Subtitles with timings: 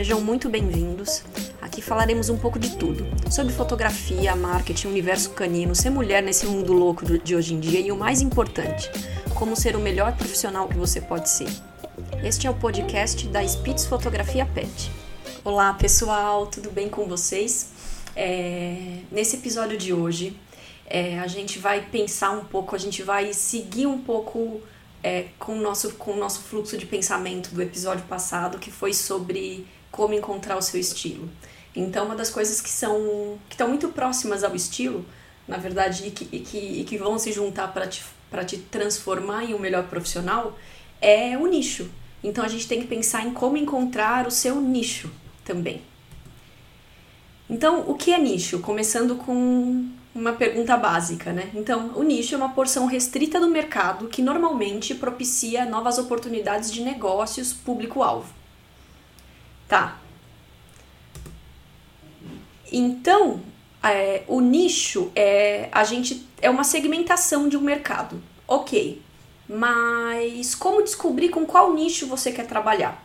[0.00, 1.22] Sejam muito bem-vindos.
[1.60, 6.72] Aqui falaremos um pouco de tudo: sobre fotografia, marketing, universo canino, ser mulher nesse mundo
[6.72, 8.90] louco de hoje em dia e o mais importante,
[9.34, 11.50] como ser o melhor profissional que você pode ser.
[12.24, 14.90] Este é o podcast da Spitz Fotografia Pet.
[15.44, 17.68] Olá pessoal, tudo bem com vocês?
[18.16, 20.34] É, nesse episódio de hoje,
[20.86, 24.62] é, a gente vai pensar um pouco, a gente vai seguir um pouco
[25.02, 28.94] é, com, o nosso, com o nosso fluxo de pensamento do episódio passado, que foi
[28.94, 29.66] sobre
[30.00, 31.28] como encontrar o seu estilo.
[31.76, 35.04] Então, uma das coisas que são que estão muito próximas ao estilo,
[35.46, 38.02] na verdade, e que, e que, e que vão se juntar para te,
[38.46, 40.56] te transformar em um melhor profissional,
[41.02, 41.90] é o nicho.
[42.24, 45.10] Então, a gente tem que pensar em como encontrar o seu nicho
[45.44, 45.82] também.
[47.48, 48.60] Então, o que é nicho?
[48.60, 51.50] Começando com uma pergunta básica, né?
[51.54, 56.80] Então, o nicho é uma porção restrita do mercado que normalmente propicia novas oportunidades de
[56.80, 58.39] negócios público-alvo.
[59.70, 60.00] Tá,
[62.72, 63.40] então,
[63.82, 68.22] é, o nicho é a gente é uma segmentação de um mercado.
[68.46, 69.02] Ok,
[69.48, 73.04] mas como descobrir com qual nicho você quer trabalhar?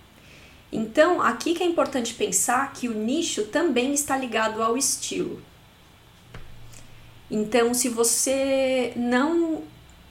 [0.71, 5.41] Então, aqui que é importante pensar que o nicho também está ligado ao estilo.
[7.29, 9.63] Então, se você não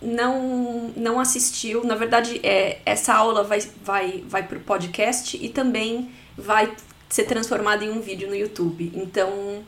[0.02, 5.48] não não assistiu, na verdade, é, essa aula vai vai vai para o podcast e
[5.48, 6.75] também vai
[7.09, 8.93] ser transformada em um vídeo no YouTube.
[8.95, 9.65] Então,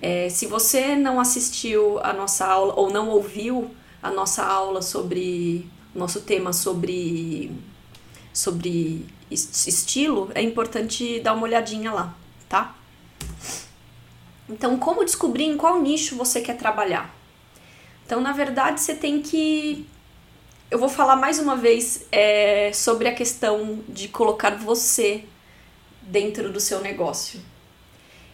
[0.00, 3.70] é, se você não assistiu a nossa aula ou não ouviu
[4.02, 7.52] a nossa aula sobre nosso tema sobre
[8.32, 12.14] sobre estilo, é importante dar uma olhadinha lá,
[12.48, 12.74] tá?
[14.48, 17.14] Então, como descobrir em qual nicho você quer trabalhar?
[18.04, 19.86] Então, na verdade, você tem que.
[20.70, 25.24] Eu vou falar mais uma vez é, sobre a questão de colocar você
[26.06, 27.40] dentro do seu negócio.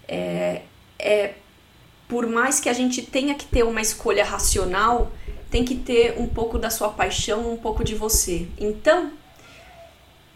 [0.07, 0.63] É,
[0.99, 1.35] é,
[2.09, 5.13] por mais que a gente tenha que ter uma escolha racional,
[5.51, 8.47] tem que ter um pouco da sua paixão, um pouco de você.
[8.59, 9.13] Então,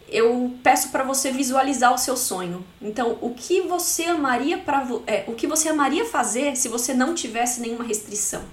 [0.07, 2.65] eu peço para você visualizar o seu sonho.
[2.81, 7.13] Então, o que você amaria para é, o que você amaria fazer se você não
[7.15, 8.43] tivesse nenhuma restrição?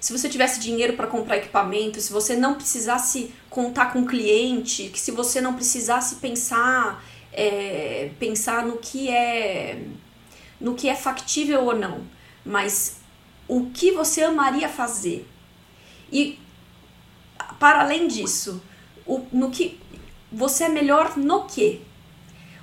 [0.00, 5.00] Se você tivesse dinheiro para comprar equipamento, se você não precisasse contar com cliente, que
[5.00, 7.02] se você não precisasse pensar
[7.34, 9.82] é, pensar no que é
[10.60, 12.02] no que é factível ou não,
[12.44, 13.00] mas
[13.46, 15.28] o que você amaria fazer.
[16.10, 16.38] E
[17.58, 18.62] para além disso,
[19.04, 19.78] o, no que
[20.32, 21.82] você é melhor no que?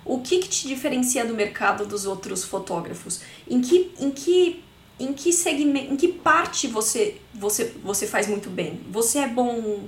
[0.04, 3.22] O que, que te diferencia do mercado dos outros fotógrafos?
[3.48, 4.64] Em que, em que,
[5.00, 8.82] em que segmento, em que parte você, você, você faz muito bem?
[8.90, 9.84] Você é bom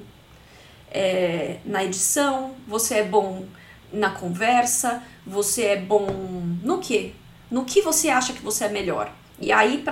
[0.92, 2.54] é, na edição?
[2.68, 3.46] Você é bom
[3.94, 6.08] na conversa, você é bom
[6.64, 7.14] no quê?
[7.50, 9.14] No que você acha que você é melhor?
[9.40, 9.86] E aí,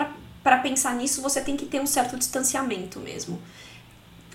[0.43, 3.39] para pensar nisso, você tem que ter um certo distanciamento mesmo.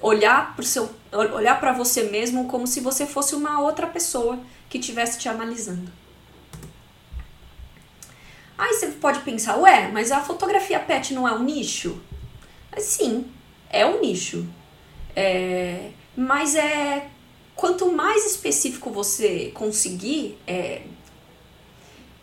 [0.00, 4.38] Olhar para seu olhar para você mesmo como se você fosse uma outra pessoa
[4.69, 5.91] que estivesse te analisando.
[8.59, 12.00] Aí você pode pensar, ué, mas a fotografia pet não é um nicho?
[12.78, 13.27] Sim,
[13.69, 14.47] é um nicho.
[15.15, 17.09] É, mas é
[17.56, 20.83] quanto mais específico você conseguir é,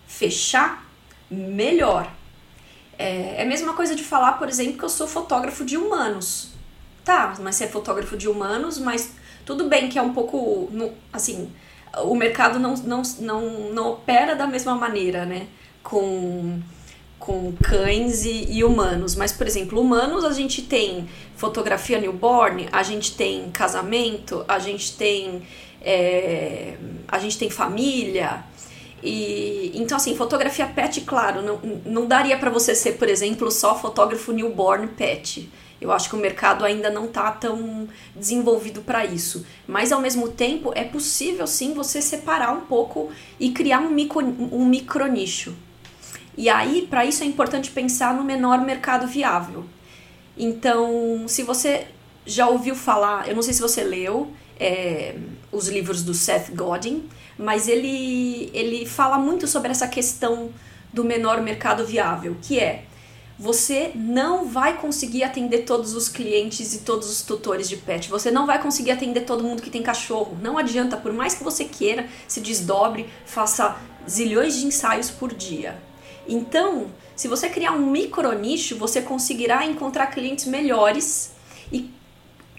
[0.08, 0.88] fechar,
[1.30, 2.10] melhor.
[2.98, 6.54] É, é a mesma coisa de falar, por exemplo, que eu sou fotógrafo de humanos.
[7.04, 9.12] Tá, mas você é fotógrafo de humanos, mas
[9.46, 10.72] tudo bem que é um pouco.
[11.12, 11.52] Assim,
[12.04, 15.48] o mercado não, não, não, não opera da mesma maneira, né?
[15.82, 16.62] Com
[17.24, 19.16] com cães e, e, humanos.
[19.16, 24.98] Mas, por exemplo, humanos a gente tem fotografia newborn, a gente tem casamento, a gente
[24.98, 25.42] tem
[25.82, 26.76] é,
[27.08, 28.44] a gente tem família.
[29.02, 33.74] E então assim, fotografia pet, claro, não, não daria para você ser, por exemplo, só
[33.80, 35.50] fotógrafo newborn pet.
[35.80, 39.46] Eu acho que o mercado ainda não está tão desenvolvido para isso.
[39.66, 44.20] Mas ao mesmo tempo é possível sim você separar um pouco e criar um micro,
[44.20, 45.56] um micro nicho.
[46.36, 49.66] E aí, para isso é importante pensar no menor mercado viável.
[50.38, 51.88] Então, se você
[52.26, 55.16] já ouviu falar, eu não sei se você leu é,
[55.52, 57.08] os livros do Seth Godin,
[57.38, 60.50] mas ele, ele fala muito sobre essa questão
[60.92, 62.86] do menor mercado viável, que é
[63.38, 68.10] você não vai conseguir atender todos os clientes e todos os tutores de pet.
[68.10, 70.38] Você não vai conseguir atender todo mundo que tem cachorro.
[70.42, 73.76] Não adianta, por mais que você queira, se desdobre, faça
[74.08, 75.82] zilhões de ensaios por dia.
[76.28, 81.32] Então, se você criar um micro nicho, você conseguirá encontrar clientes melhores
[81.72, 81.92] e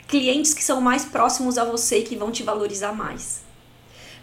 [0.07, 3.43] clientes que são mais próximos a você e que vão te valorizar mais.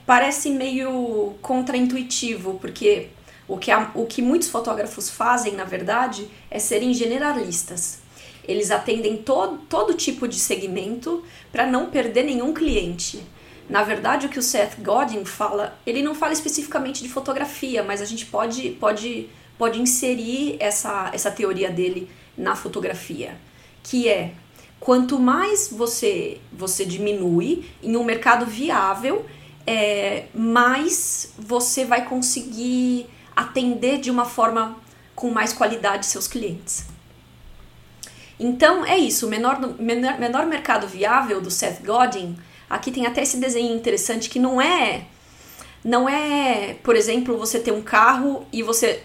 [0.06, 3.10] Parece meio contraintuitivo, porque
[3.48, 8.00] o que, a, o que muitos fotógrafos fazem, na verdade, é serem generalistas.
[8.48, 13.24] Eles atendem todo, todo tipo de segmento para não perder nenhum cliente.
[13.72, 18.02] Na verdade, o que o Seth Godin fala, ele não fala especificamente de fotografia, mas
[18.02, 23.38] a gente pode, pode, pode inserir essa, essa teoria dele na fotografia,
[23.82, 24.34] que é
[24.78, 29.26] quanto mais você, você diminui em um mercado viável,
[29.66, 34.76] é, mais você vai conseguir atender de uma forma
[35.16, 36.88] com mais qualidade seus clientes.
[38.38, 42.36] Então é isso, o menor, menor, menor mercado viável do Seth Godin.
[42.72, 45.04] Aqui tem até esse desenho interessante que não é,
[45.84, 49.04] não é, por exemplo, você ter um carro e você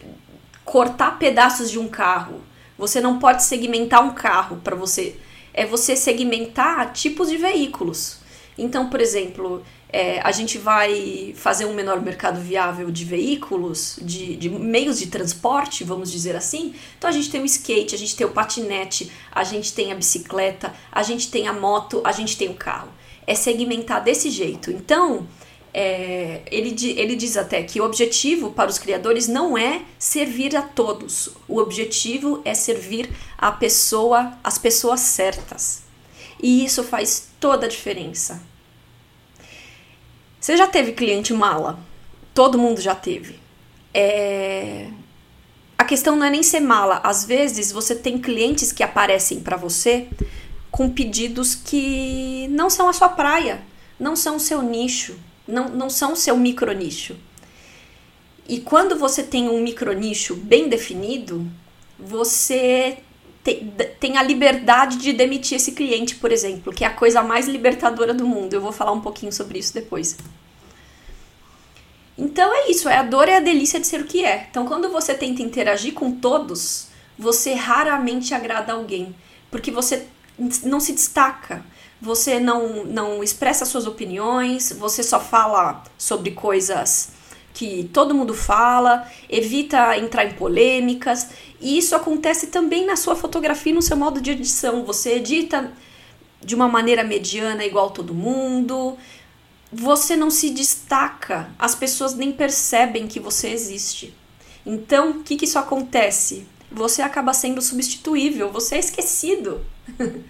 [0.65, 2.41] cortar pedaços de um carro.
[2.79, 5.17] Você não pode segmentar um carro para você.
[5.53, 8.19] É você segmentar tipos de veículos.
[8.57, 14.37] Então, por exemplo, é, a gente vai fazer um menor mercado viável de veículos, de,
[14.37, 16.73] de, meios de transporte, vamos dizer assim.
[16.97, 19.97] Então a gente tem o skate, a gente tem o patinete, a gente tem a
[19.97, 22.91] bicicleta, a gente tem a moto, a gente tem o carro.
[23.27, 24.71] É segmentar desse jeito.
[24.71, 25.27] Então,
[25.79, 30.63] é, ele, ele diz até que o objetivo para os criadores não é servir a
[30.63, 31.29] todos.
[31.47, 35.83] O objetivo é servir a pessoa, as pessoas certas.
[36.43, 38.43] E isso faz toda a diferença.
[40.41, 41.79] Você já teve cliente mala?
[42.33, 43.39] Todo mundo já teve.
[43.93, 44.89] É...
[45.77, 47.01] A questão não é nem ser mala.
[47.05, 50.09] Às vezes você tem clientes que aparecem para você
[50.77, 53.63] com pedidos que não são a sua praia,
[53.99, 55.19] não são o seu nicho,
[55.49, 57.17] não, não são o seu micro nicho.
[58.47, 61.47] E quando você tem um micro nicho bem definido,
[61.99, 62.99] você
[63.99, 68.13] tem, a liberdade de demitir esse cliente, por exemplo, que é a coisa mais libertadora
[68.13, 68.53] do mundo.
[68.53, 70.19] Eu vou falar um pouquinho sobre isso depois.
[72.19, 74.47] Então é isso, é a dor e a delícia de ser o que é.
[74.51, 76.89] Então quando você tenta interagir com todos,
[77.19, 79.15] você raramente agrada alguém,
[79.51, 80.07] porque você
[80.65, 81.65] não se destaca,
[82.01, 87.15] você não, não expressa suas opiniões, você só fala sobre coisas
[87.55, 91.29] que todo mundo fala, evita entrar em polêmicas,
[91.59, 94.85] e isso acontece também na sua fotografia, no seu modo de edição.
[94.85, 95.73] Você edita
[96.43, 98.99] de uma maneira mediana, igual todo mundo,
[99.73, 104.15] você não se destaca, as pessoas nem percebem que você existe.
[104.65, 106.47] Então, o que, que isso acontece?
[106.71, 109.65] Você acaba sendo substituível, você é esquecido.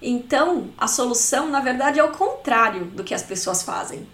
[0.00, 4.06] então, a solução, na verdade, é o contrário do que as pessoas fazem.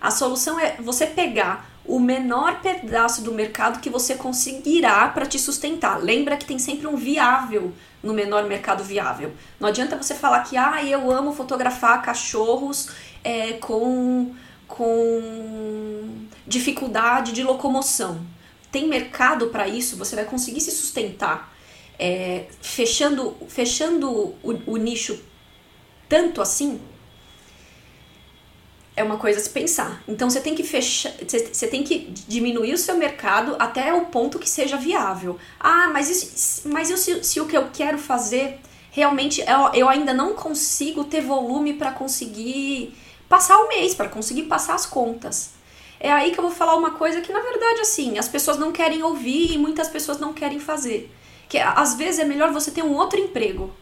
[0.00, 5.38] A solução é você pegar o menor pedaço do mercado que você conseguirá para te
[5.38, 6.02] sustentar.
[6.02, 9.32] Lembra que tem sempre um viável no menor mercado viável.
[9.60, 12.90] Não adianta você falar que ah, eu amo fotografar cachorros
[13.22, 14.34] é, com,
[14.68, 18.20] com dificuldade de locomoção.
[18.70, 21.53] Tem mercado para isso, você vai conseguir se sustentar.
[21.98, 24.10] É, fechando fechando
[24.42, 25.22] o, o nicho
[26.08, 26.80] tanto assim,
[28.96, 30.02] é uma coisa a se pensar.
[30.06, 31.12] Então você tem que fechar,
[31.52, 35.38] você tem que diminuir o seu mercado até o ponto que seja viável.
[35.58, 38.60] Ah, mas isso, mas eu, se, se o que eu quero fazer
[38.90, 42.94] realmente eu, eu ainda não consigo ter volume para conseguir
[43.28, 45.50] passar o mês, para conseguir passar as contas.
[45.98, 48.70] É aí que eu vou falar uma coisa que na verdade assim, as pessoas não
[48.70, 51.10] querem ouvir e muitas pessoas não querem fazer.
[51.54, 53.72] Que às vezes é melhor você ter um outro emprego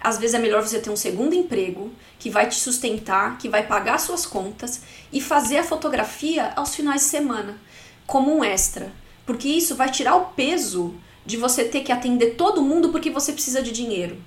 [0.00, 3.66] às vezes é melhor você ter um segundo emprego que vai te sustentar, que vai
[3.66, 7.58] pagar suas contas e fazer a fotografia aos finais de semana,
[8.06, 8.92] como um extra.
[9.24, 13.32] Porque isso vai tirar o peso de você ter que atender todo mundo porque você
[13.32, 14.18] precisa de dinheiro.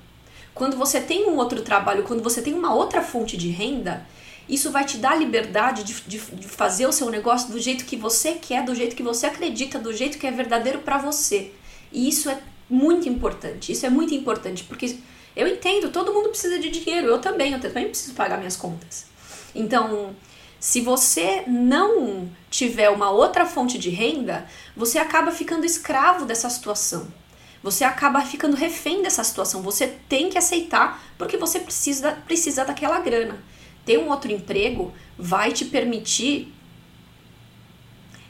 [0.56, 4.04] Quando você tem um outro trabalho, quando você tem uma outra fonte de renda,
[4.50, 7.86] isso vai te dar a liberdade de, de, de, fazer o seu negócio do jeito
[7.86, 11.54] que você quer, do jeito que você acredita, do jeito que é verdadeiro para você.
[11.92, 12.40] E isso é
[12.70, 13.72] muito importante.
[13.72, 14.98] Isso é muito importante porque
[15.36, 19.06] eu entendo, todo mundo precisa de dinheiro, eu também, eu também preciso pagar minhas contas.
[19.54, 20.16] Então,
[20.60, 27.08] se você não tiver uma outra fonte de renda, você acaba ficando escravo dessa situação.
[27.62, 29.62] Você acaba ficando refém dessa situação.
[29.62, 33.38] Você tem que aceitar porque você precisa, precisa daquela grana.
[33.86, 36.54] Ter um outro emprego vai te permitir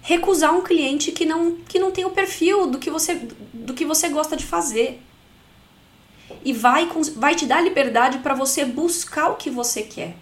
[0.08, 3.16] recusar um cliente que não, que não tem o perfil do que você,
[3.54, 5.02] do que você gosta de fazer.
[6.46, 6.88] E vai,
[7.18, 10.16] vai te dar liberdade para você buscar o que você quer.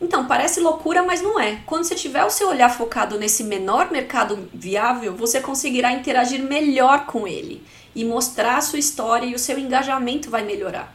[0.00, 1.62] Então, parece loucura, mas não é.
[1.66, 7.06] Quando você tiver o seu olhar focado nesse menor mercado viável, você conseguirá interagir melhor
[7.06, 7.60] com ele
[7.92, 10.94] e mostrar a sua história e o seu engajamento vai melhorar.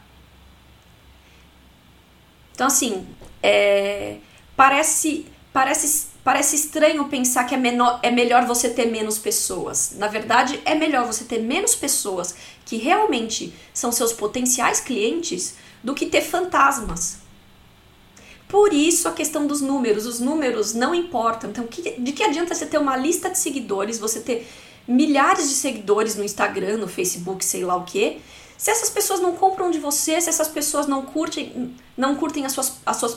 [2.54, 3.06] Então, assim,
[3.42, 4.16] é,
[4.56, 9.92] parece, parece, parece estranho pensar que é, menor, é melhor você ter menos pessoas.
[9.96, 15.94] Na verdade, é melhor você ter menos pessoas que realmente são seus potenciais clientes do
[15.94, 17.22] que ter fantasmas
[18.52, 21.48] por isso a questão dos números, os números não importam.
[21.48, 24.46] Então, de que adianta você ter uma lista de seguidores, você ter
[24.86, 28.20] milhares de seguidores no Instagram, no Facebook, sei lá o que,
[28.58, 32.52] se essas pessoas não compram de você, se essas pessoas não curtem, não curtem as
[32.52, 33.16] suas, as suas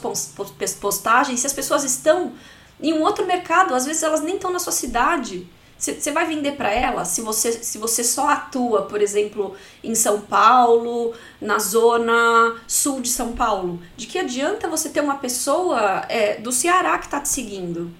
[0.80, 2.32] postagens, se as pessoas estão
[2.80, 5.48] em um outro mercado, às vezes elas nem estão na sua cidade.
[5.78, 10.22] Você vai vender para ela se você, se você só atua, por exemplo, em São
[10.22, 13.82] Paulo, na zona sul de São Paulo.
[13.98, 17.92] De que adianta você ter uma pessoa é, do Ceará que está te seguindo?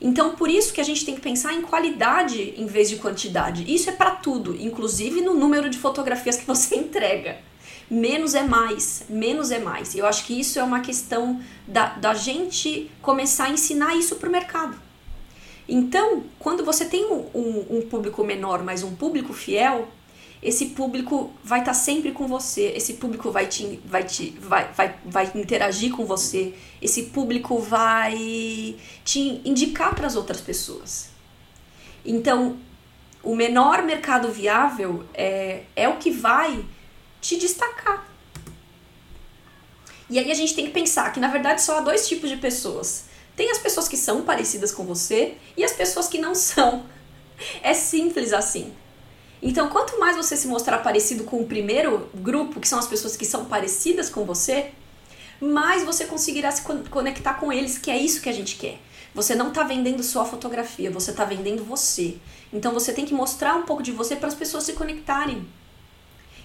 [0.00, 3.72] Então, por isso que a gente tem que pensar em qualidade em vez de quantidade.
[3.72, 7.38] Isso é para tudo, inclusive no número de fotografias que você entrega.
[7.90, 9.94] Menos é mais, menos é mais.
[9.94, 14.28] Eu acho que isso é uma questão da, da gente começar a ensinar isso para
[14.28, 14.76] o mercado.
[15.68, 19.88] Então, quando você tem um, um, um público menor, mas um público fiel,
[20.42, 24.70] esse público vai estar tá sempre com você, esse público vai te, vai, te vai,
[24.72, 31.08] vai, vai interagir com você, esse público vai te indicar para as outras pessoas.
[32.04, 32.58] Então,
[33.22, 36.62] o menor mercado viável é, é o que vai
[37.24, 38.06] te destacar.
[40.10, 42.36] E aí a gente tem que pensar que na verdade só há dois tipos de
[42.36, 43.04] pessoas
[43.36, 46.84] tem as pessoas que são parecidas com você e as pessoas que não são.
[47.62, 48.72] É simples assim.
[49.42, 53.16] Então, quanto mais você se mostrar parecido com o primeiro grupo, que são as pessoas
[53.16, 54.70] que são parecidas com você,
[55.38, 58.78] mais você conseguirá se conectar com eles, que é isso que a gente quer.
[59.14, 62.16] Você não está vendendo só a fotografia, você está vendendo você.
[62.52, 65.46] Então você tem que mostrar um pouco de você para as pessoas se conectarem.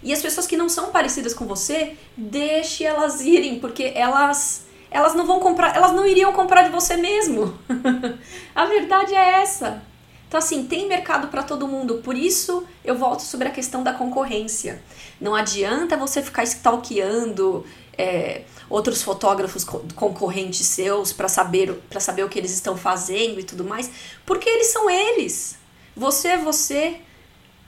[0.02, 5.14] E as pessoas que não são parecidas com você, deixe elas irem, porque elas elas
[5.14, 7.58] não vão comprar, elas não iriam comprar de você mesmo.
[8.56, 9.84] a verdade é essa.
[10.28, 12.02] Então, assim, tem mercado para todo mundo.
[12.04, 14.82] Por isso, eu volto sobre a questão da concorrência.
[15.20, 17.66] Não adianta você ficar stalkeando
[17.98, 19.64] é, outros fotógrafos
[19.96, 23.90] concorrentes seus para saber, pra saber o que eles estão fazendo e tudo mais,
[24.26, 25.58] porque eles são eles.
[25.96, 27.02] Você é você.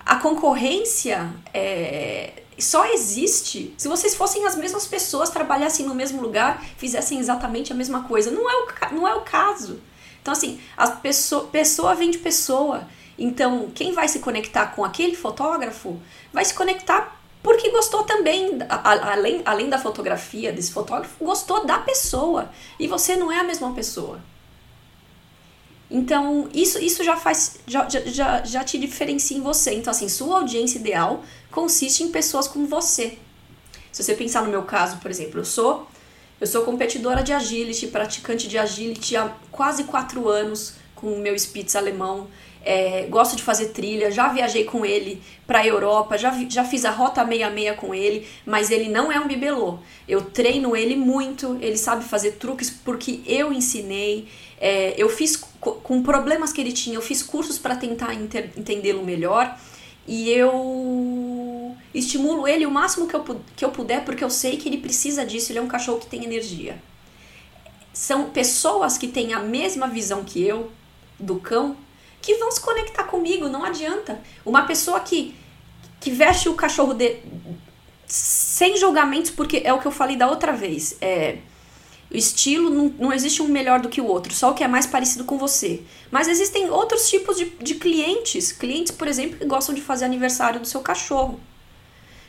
[0.05, 6.63] A concorrência é, só existe se vocês fossem as mesmas pessoas, trabalhassem no mesmo lugar,
[6.77, 8.31] fizessem exatamente a mesma coisa.
[8.31, 9.79] Não é o, não é o caso.
[10.21, 12.87] Então, assim, a pessoa, pessoa vem de pessoa.
[13.17, 15.99] Então, quem vai se conectar com aquele fotógrafo
[16.31, 22.49] vai se conectar porque gostou também, além, além da fotografia desse fotógrafo, gostou da pessoa.
[22.79, 24.19] E você não é a mesma pessoa.
[25.91, 27.57] Então, isso, isso já faz.
[27.67, 29.73] Já, já, já te diferencia em você.
[29.73, 33.17] Então, assim, sua audiência ideal consiste em pessoas como você.
[33.91, 35.87] Se você pensar no meu caso, por exemplo, eu sou
[36.41, 41.37] eu sou competidora de agility, praticante de agility há quase quatro anos com o meu
[41.37, 42.27] Spitz alemão.
[42.65, 46.83] É, gosto de fazer trilha, já viajei com ele para a Europa, já, já fiz
[46.83, 49.77] a Rota 66 com ele, mas ele não é um bibelô.
[50.07, 54.27] Eu treino ele muito, ele sabe fazer truques porque eu ensinei.
[54.59, 59.55] É, eu fiz com problemas que ele tinha, eu fiz cursos para tentar entendê-lo melhor
[60.07, 63.23] e eu estimulo ele o máximo que eu,
[63.55, 66.07] que eu puder, porque eu sei que ele precisa disso, ele é um cachorro que
[66.07, 66.81] tem energia.
[67.93, 70.71] São pessoas que têm a mesma visão que eu
[71.19, 71.77] do cão
[72.21, 74.21] que vão se conectar comigo, não adianta.
[74.45, 75.35] Uma pessoa que,
[75.99, 77.17] que veste o cachorro de,
[78.07, 80.97] sem julgamentos, porque é o que eu falei da outra vez.
[81.01, 81.39] É,
[82.11, 84.67] o estilo não, não existe um melhor do que o outro, só o que é
[84.67, 85.81] mais parecido com você.
[86.11, 88.51] Mas existem outros tipos de, de clientes.
[88.51, 91.39] Clientes, por exemplo, que gostam de fazer aniversário do seu cachorro.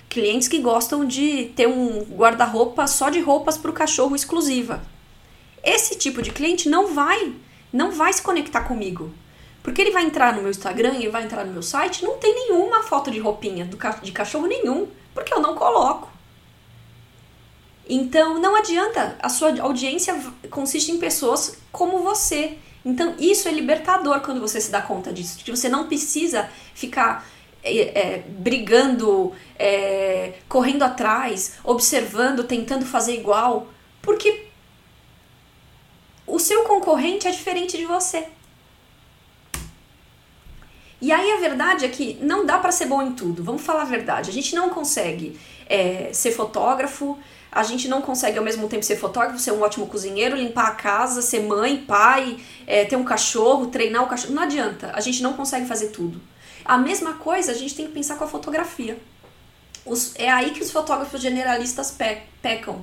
[0.09, 4.85] Clientes que gostam de ter um guarda-roupa só de roupas para o cachorro exclusiva.
[5.65, 7.33] Esse tipo de cliente não vai,
[7.73, 9.13] não vai se conectar comigo.
[9.65, 12.35] Porque ele vai entrar no meu Instagram e vai entrar no meu site, não tem
[12.35, 16.12] nenhuma foto de roupinha do, de cachorro nenhum, porque eu não coloco.
[17.89, 20.15] Então não adianta, a sua audiência
[20.51, 22.59] consiste em pessoas como você.
[22.85, 27.25] Então, isso é libertador quando você se dá conta disso, que você não precisa ficar
[27.63, 33.69] é, é, brigando, é, correndo atrás, observando, tentando fazer igual,
[34.01, 34.47] porque
[36.27, 38.27] o seu concorrente é diferente de você.
[41.01, 43.43] E aí a verdade é que não dá para ser bom em tudo.
[43.43, 44.31] Vamos falar a verdade.
[44.31, 47.19] A gente não consegue é, ser fotógrafo,
[47.53, 50.71] a gente não consegue ao mesmo tempo ser fotógrafo, ser um ótimo cozinheiro, limpar a
[50.71, 54.33] casa, ser mãe, pai, é, ter um cachorro, treinar o cachorro.
[54.33, 54.91] Não adianta.
[54.95, 56.19] A gente não consegue fazer tudo.
[56.65, 58.97] A mesma coisa a gente tem que pensar com a fotografia.
[59.85, 62.83] Os, é aí que os fotógrafos generalistas pe, pecam.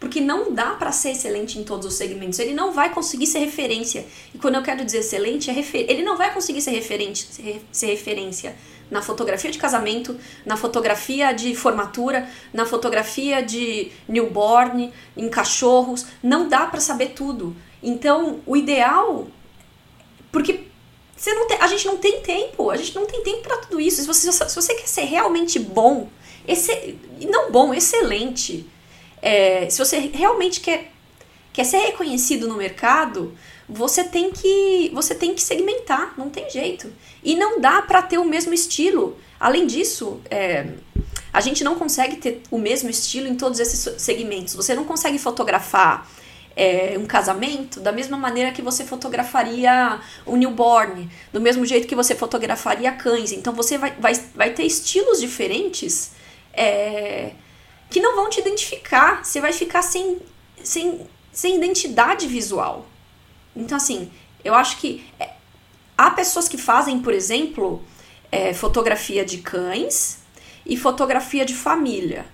[0.00, 2.38] Porque não dá para ser excelente em todos os segmentos.
[2.38, 4.06] Ele não vai conseguir ser referência.
[4.34, 5.84] E quando eu quero dizer excelente, é refer...
[5.90, 7.28] ele não vai conseguir ser, referente,
[7.70, 8.56] ser referência
[8.90, 16.06] na fotografia de casamento, na fotografia de formatura, na fotografia de newborn, em cachorros.
[16.22, 17.56] Não dá para saber tudo.
[17.82, 19.28] Então, o ideal.
[20.30, 20.64] Porque
[21.16, 22.70] você não tem, a gente não tem tempo.
[22.70, 24.00] A gente não tem tempo para tudo isso.
[24.00, 26.08] Se você, se você quer ser realmente bom,
[26.46, 28.66] esse, não bom, excelente
[29.26, 30.92] é, se você realmente quer,
[31.52, 33.36] quer ser reconhecido no mercado,
[33.68, 36.92] você tem que você tem que segmentar, não tem jeito.
[37.22, 39.18] E não dá para ter o mesmo estilo.
[39.38, 40.74] Além disso, é,
[41.32, 44.54] a gente não consegue ter o mesmo estilo em todos esses segmentos.
[44.54, 46.08] Você não consegue fotografar
[46.54, 51.94] é, um casamento da mesma maneira que você fotografaria um newborn, do mesmo jeito que
[51.94, 53.32] você fotografaria cães.
[53.32, 56.12] Então você vai, vai, vai ter estilos diferentes.
[56.52, 57.32] É,
[57.90, 59.24] que não vão te identificar.
[59.24, 60.18] Você vai ficar sem,
[60.62, 62.86] sem, sem identidade visual.
[63.56, 64.10] Então, assim,
[64.44, 65.30] eu acho que é,
[65.96, 67.82] há pessoas que fazem, por exemplo,
[68.30, 70.18] é, fotografia de cães
[70.64, 72.26] e fotografia de família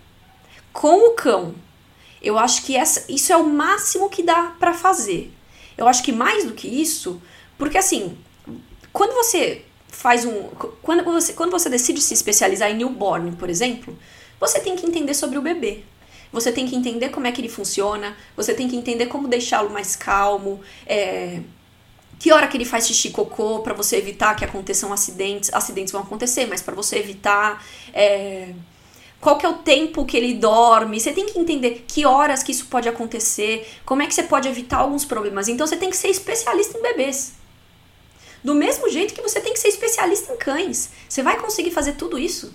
[0.73, 1.55] com o cão.
[2.21, 5.33] Eu acho que essa, isso é o máximo que dá para fazer.
[5.77, 7.21] Eu acho que mais do que isso,
[7.57, 8.17] porque assim,
[8.93, 10.49] quando você faz um.
[10.83, 13.97] Quando você, quando você decide se especializar em newborn, por exemplo,
[14.41, 15.85] você tem que entender sobre o bebê.
[16.33, 19.69] Você tem que entender como é que ele funciona, você tem que entender como deixá-lo
[19.69, 21.41] mais calmo, é,
[22.19, 25.53] que hora que ele faz xixi cocô para você evitar que aconteçam acidentes.
[25.53, 27.67] Acidentes vão acontecer, mas para você evitar.
[27.93, 28.55] É,
[29.21, 31.01] qual que é o tempo que ele dorme?
[31.01, 34.49] Você tem que entender que horas que isso pode acontecer, como é que você pode
[34.49, 35.49] evitar alguns problemas.
[35.49, 37.35] Então você tem que ser especialista em bebês.
[38.43, 40.91] Do mesmo jeito que você tem que ser especialista em cães.
[41.09, 42.55] Você vai conseguir fazer tudo isso.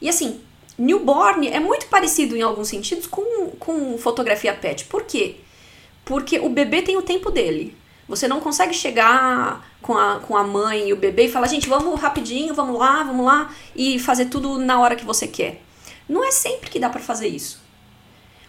[0.00, 0.40] E assim,
[0.78, 4.84] Newborn é muito parecido em alguns sentidos com, com fotografia pet.
[4.84, 5.36] Por quê?
[6.04, 7.76] Porque o bebê tem o tempo dele.
[8.08, 11.68] Você não consegue chegar com a, com a mãe e o bebê e falar, gente,
[11.68, 15.60] vamos rapidinho, vamos lá, vamos lá, e fazer tudo na hora que você quer.
[16.08, 17.60] Não é sempre que dá para fazer isso.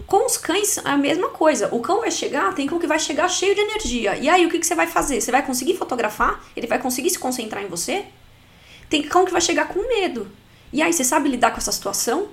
[0.07, 1.67] Com os cães, é a mesma coisa.
[1.73, 4.15] O cão vai chegar, tem cão que vai chegar cheio de energia.
[4.17, 5.19] E aí, o que, que você vai fazer?
[5.19, 6.41] Você vai conseguir fotografar?
[6.55, 8.05] Ele vai conseguir se concentrar em você?
[8.89, 10.31] Tem cão que vai chegar com medo.
[10.71, 12.29] E aí, você sabe lidar com essa situação?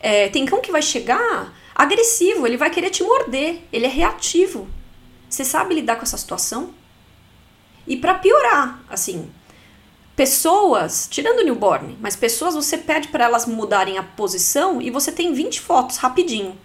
[0.00, 4.68] É, tem cão que vai chegar agressivo, ele vai querer te morder, ele é reativo.
[5.28, 6.74] Você sabe lidar com essa situação?
[7.86, 9.30] E para piorar, assim,
[10.16, 15.12] pessoas, tirando o newborn, mas pessoas você pede para elas mudarem a posição e você
[15.12, 16.58] tem 20 fotos rapidinho.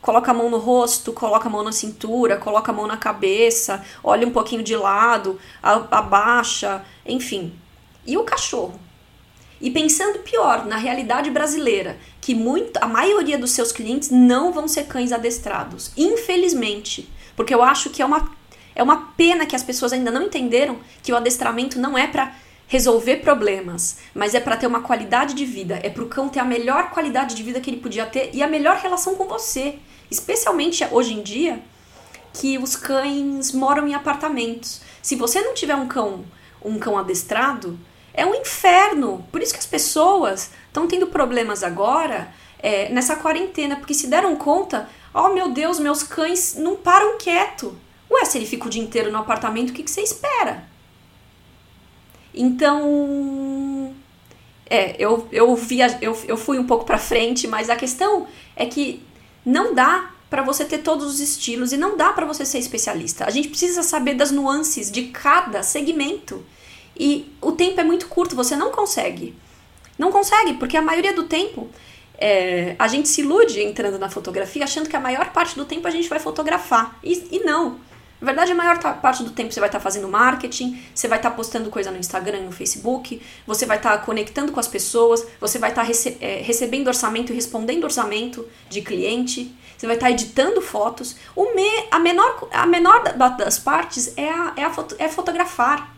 [0.00, 3.84] Coloca a mão no rosto, coloca a mão na cintura, coloca a mão na cabeça,
[4.04, 7.52] olha um pouquinho de lado, abaixa, enfim.
[8.06, 8.78] E o cachorro?
[9.60, 14.68] E pensando pior, na realidade brasileira, que muito, a maioria dos seus clientes não vão
[14.68, 18.30] ser cães adestrados, infelizmente, porque eu acho que é uma,
[18.74, 22.34] é uma pena que as pessoas ainda não entenderam que o adestramento não é para
[22.68, 26.38] resolver problemas, mas é para ter uma qualidade de vida, é para o cão ter
[26.38, 29.78] a melhor qualidade de vida que ele podia ter e a melhor relação com você,
[30.10, 31.62] especialmente hoje em dia
[32.34, 34.82] que os cães moram em apartamentos.
[35.02, 36.24] Se você não tiver um cão,
[36.62, 37.78] um cão adestrado,
[38.18, 39.24] é um inferno.
[39.30, 42.28] Por isso que as pessoas estão tendo problemas agora
[42.58, 47.78] é, nessa quarentena, porque se deram conta, oh meu Deus, meus cães não param quieto.
[48.10, 50.64] Ué, se ele fica o dia inteiro no apartamento, o que, que você espera?
[52.34, 53.94] Então,
[54.68, 58.26] é, eu, eu, via, eu, eu fui um pouco para frente, mas a questão
[58.56, 59.00] é que
[59.46, 63.24] não dá para você ter todos os estilos e não dá para você ser especialista.
[63.26, 66.44] A gente precisa saber das nuances de cada segmento.
[66.98, 69.34] E o tempo é muito curto, você não consegue.
[69.98, 71.68] Não consegue, porque a maioria do tempo
[72.18, 75.86] é, a gente se ilude entrando na fotografia achando que a maior parte do tempo
[75.86, 76.98] a gente vai fotografar.
[77.02, 77.80] E, e não.
[78.20, 81.18] Na verdade, a maior parte do tempo você vai estar tá fazendo marketing, você vai
[81.18, 84.66] estar tá postando coisa no Instagram no Facebook, você vai estar tá conectando com as
[84.66, 89.94] pessoas, você vai estar rece é, recebendo orçamento e respondendo orçamento de cliente, você vai
[89.94, 91.14] estar editando fotos.
[91.36, 93.04] O me a, menor, a menor
[93.36, 95.96] das partes é, a, é, a foto é fotografar.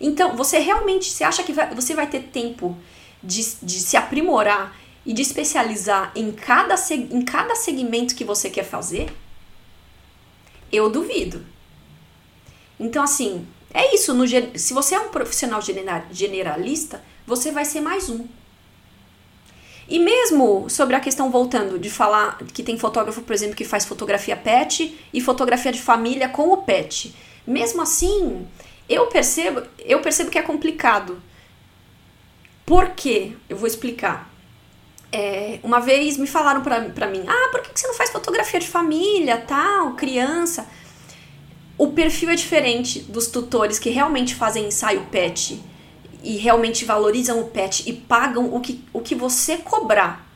[0.00, 2.76] Então, você realmente você acha que vai, você vai ter tempo
[3.22, 8.64] de, de se aprimorar e de especializar em cada, em cada segmento que você quer
[8.64, 9.12] fazer?
[10.70, 11.44] Eu duvido.
[12.78, 14.14] Então, assim, é isso.
[14.14, 15.60] No, se você é um profissional
[16.10, 18.26] generalista, você vai ser mais um.
[19.88, 23.86] E mesmo sobre a questão, voltando, de falar que tem fotógrafo, por exemplo, que faz
[23.86, 27.14] fotografia pet e fotografia de família com o pet.
[27.46, 28.46] Mesmo assim,
[28.88, 31.20] eu percebo, eu percebo que é complicado.
[32.64, 33.32] Por quê?
[33.48, 34.30] Eu vou explicar.
[35.10, 38.68] É, uma vez me falaram pra, mim, ah, por que você não faz fotografia de
[38.68, 40.66] família, tal, criança?
[41.78, 45.62] O perfil é diferente dos tutores que realmente fazem ensaio pet
[46.22, 50.26] e realmente valorizam o pet e pagam o que, o que você cobrar.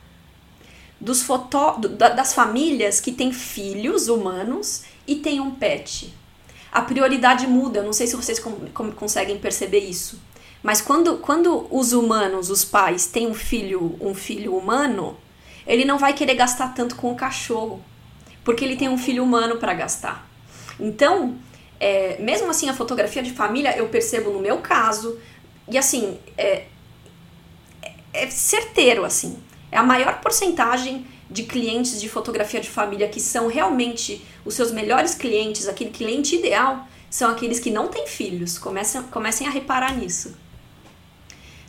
[0.99, 6.13] Dos foto, das famílias que têm filhos humanos e têm um pet.
[6.73, 10.19] A prioridade muda, eu não sei se vocês com, com, conseguem perceber isso.
[10.63, 15.15] Mas quando, quando os humanos, os pais, têm um filho, um filho humano,
[15.67, 17.79] ele não vai querer gastar tanto com o cachorro,
[18.43, 20.27] porque ele tem um filho humano para gastar.
[20.79, 21.35] Então,
[21.79, 25.19] é, mesmo assim, a fotografia de família eu percebo no meu caso,
[25.69, 26.65] e assim, é,
[28.11, 29.37] é, certeiro, assim.
[29.71, 34.71] É a maior porcentagem de clientes de fotografia de família que são realmente os seus
[34.71, 38.57] melhores clientes, aquele cliente ideal, são aqueles que não têm filhos.
[38.59, 40.37] Comecem, comecem a reparar nisso.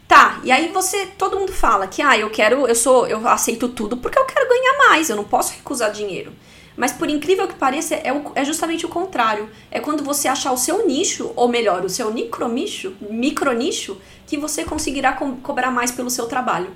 [0.07, 3.69] Tá, e aí você, todo mundo fala que ah, eu quero, eu sou, eu aceito
[3.71, 6.31] tudo porque eu quero ganhar mais, eu não posso recusar dinheiro.
[6.77, 9.49] Mas por incrível que pareça, é, o, é justamente o contrário.
[9.71, 13.97] É quando você achar o seu nicho, ou melhor, o seu micronicho, micronicho,
[14.27, 16.71] que você conseguirá co cobrar mais pelo seu trabalho.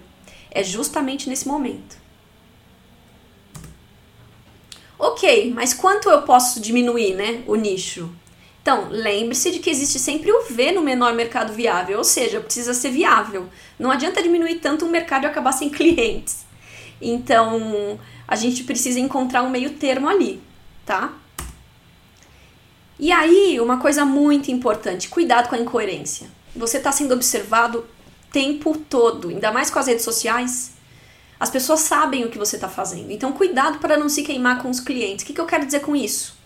[0.51, 1.98] É justamente nesse momento.
[4.99, 8.11] Ok, mas quanto eu posso diminuir, né, o nicho?
[8.61, 12.75] Então, lembre-se de que existe sempre o V no menor mercado viável, ou seja, precisa
[12.75, 13.49] ser viável.
[13.79, 16.45] Não adianta diminuir tanto o mercado e acabar sem clientes.
[17.01, 20.43] Então, a gente precisa encontrar um meio termo ali,
[20.85, 21.15] tá?
[22.99, 26.29] E aí, uma coisa muito importante, cuidado com a incoerência.
[26.55, 27.87] Você está sendo observado
[28.33, 30.73] tempo todo, ainda mais com as redes sociais.
[31.41, 33.11] As pessoas sabem o que você está fazendo.
[33.11, 35.23] Então, cuidado para não se queimar com os clientes.
[35.23, 36.37] O que, que eu quero dizer com isso?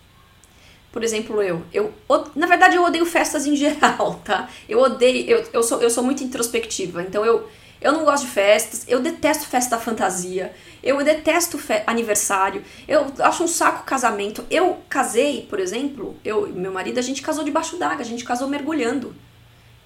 [0.93, 1.93] Por exemplo, eu, eu.
[2.37, 4.51] Na verdade, eu odeio festas em geral, tá?
[4.69, 5.29] Eu odeio.
[5.29, 7.49] Eu, eu, sou, eu sou muito introspectiva, então eu,
[7.81, 13.49] eu não gosto de festas, eu detesto festa fantasia, eu detesto aniversário, eu acho um
[13.49, 14.45] saco casamento.
[14.51, 18.47] Eu casei, por exemplo, eu meu marido, a gente casou debaixo d'água, a gente casou
[18.47, 19.15] mergulhando.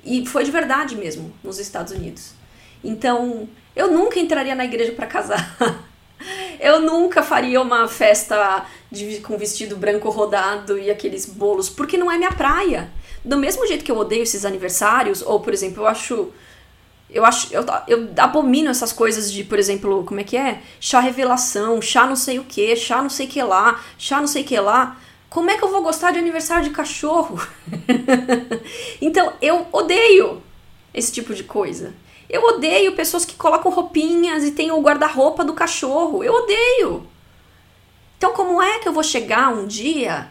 [0.05, 2.33] E foi de verdade mesmo, nos Estados Unidos.
[2.83, 5.57] Então, eu nunca entraria na igreja para casar.
[6.59, 12.11] Eu nunca faria uma festa de, com vestido branco rodado e aqueles bolos, porque não
[12.11, 12.91] é minha praia.
[13.23, 16.33] Do mesmo jeito que eu odeio esses aniversários, ou por exemplo, eu acho.
[17.11, 17.53] Eu acho.
[17.53, 20.63] Eu, eu abomino essas coisas de, por exemplo, como é que é?
[20.81, 24.43] Chá revelação, chá não sei o que, chá não sei que lá, chá não sei
[24.43, 24.97] que lá.
[25.29, 27.39] Como é que eu vou gostar de aniversário de cachorro?
[29.03, 30.43] então, eu odeio
[30.95, 31.93] esse tipo de coisa.
[32.29, 36.25] Eu odeio pessoas que colocam roupinhas e tem o guarda-roupa do cachorro.
[36.25, 37.07] Eu odeio.
[38.19, 40.29] Então, como é que eu vou chegar um dia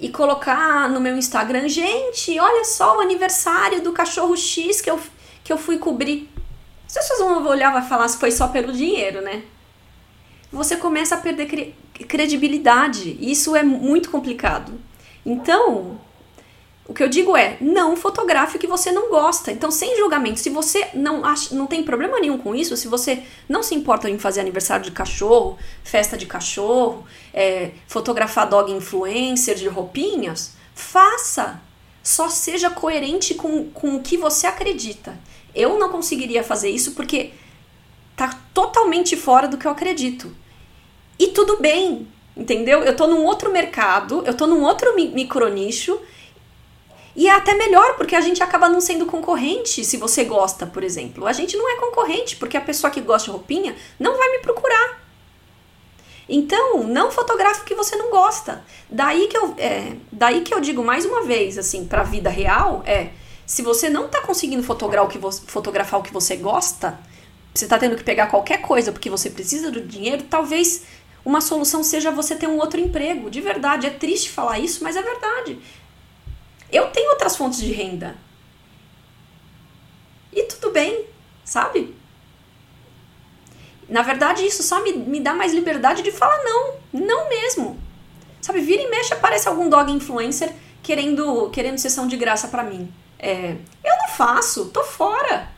[0.00, 4.98] e colocar no meu Instagram, gente, olha só o aniversário do cachorro X que eu,
[5.44, 6.28] que eu fui cobrir?
[6.86, 9.42] As pessoas vão olhar e falar se foi só pelo dinheiro, né?
[10.50, 11.74] Você começa a perder cre
[12.06, 13.16] credibilidade.
[13.20, 14.72] E isso é muito complicado.
[15.26, 16.00] Então,
[16.88, 19.52] o que eu digo é, não fotografe o que você não gosta.
[19.52, 23.24] Então, sem julgamento, se você não acha, não tem problema nenhum com isso, se você
[23.46, 29.54] não se importa em fazer aniversário de cachorro, festa de cachorro, é, fotografar dog influencer
[29.54, 31.60] de roupinhas, faça.
[32.02, 35.14] Só seja coerente com, com o que você acredita.
[35.54, 37.32] Eu não conseguiria fazer isso porque
[38.16, 40.34] tá totalmente fora do que eu acredito.
[41.18, 42.82] E tudo bem, entendeu?
[42.82, 46.00] Eu tô num outro mercado, eu tô num outro micronicho
[47.18, 50.84] e é até melhor, porque a gente acaba não sendo concorrente se você gosta, por
[50.84, 51.26] exemplo.
[51.26, 54.38] A gente não é concorrente, porque a pessoa que gosta de roupinha não vai me
[54.38, 55.02] procurar.
[56.28, 58.64] Então, não fotografe o que você não gosta.
[58.88, 62.30] Daí que eu, é, daí que eu digo mais uma vez, assim, para a vida
[62.30, 63.08] real, é
[63.44, 67.00] se você não está conseguindo fotografar o, que você, fotografar o que você gosta,
[67.52, 70.84] você está tendo que pegar qualquer coisa porque você precisa do dinheiro, talvez
[71.24, 73.28] uma solução seja você ter um outro emprego.
[73.28, 75.58] De verdade, é triste falar isso, mas é verdade.
[76.70, 78.16] Eu tenho outras fontes de renda.
[80.32, 81.06] E tudo bem,
[81.44, 81.96] sabe?
[83.88, 86.74] Na verdade, isso só me, me dá mais liberdade de falar não.
[86.92, 87.80] Não mesmo.
[88.40, 92.92] Sabe, vira e mexe aparece algum dog influencer querendo, querendo sessão de graça para mim.
[93.18, 95.48] É, eu não faço, tô fora.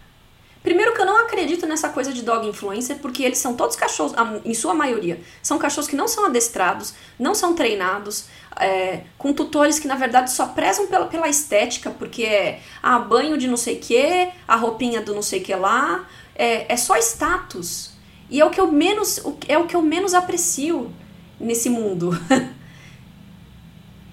[0.62, 4.12] Primeiro que eu não acredito nessa coisa de dog influencer, porque eles são todos cachorros,
[4.44, 9.78] em sua maioria, são cachorros que não são adestrados, não são treinados, é, com tutores
[9.78, 13.56] que na verdade só prezam pela, pela estética, porque é a ah, banho de não
[13.56, 17.92] sei que, a roupinha do não sei que lá, é, é só status.
[18.28, 20.92] E é o que eu menos, é o que eu menos aprecio
[21.38, 22.10] nesse mundo.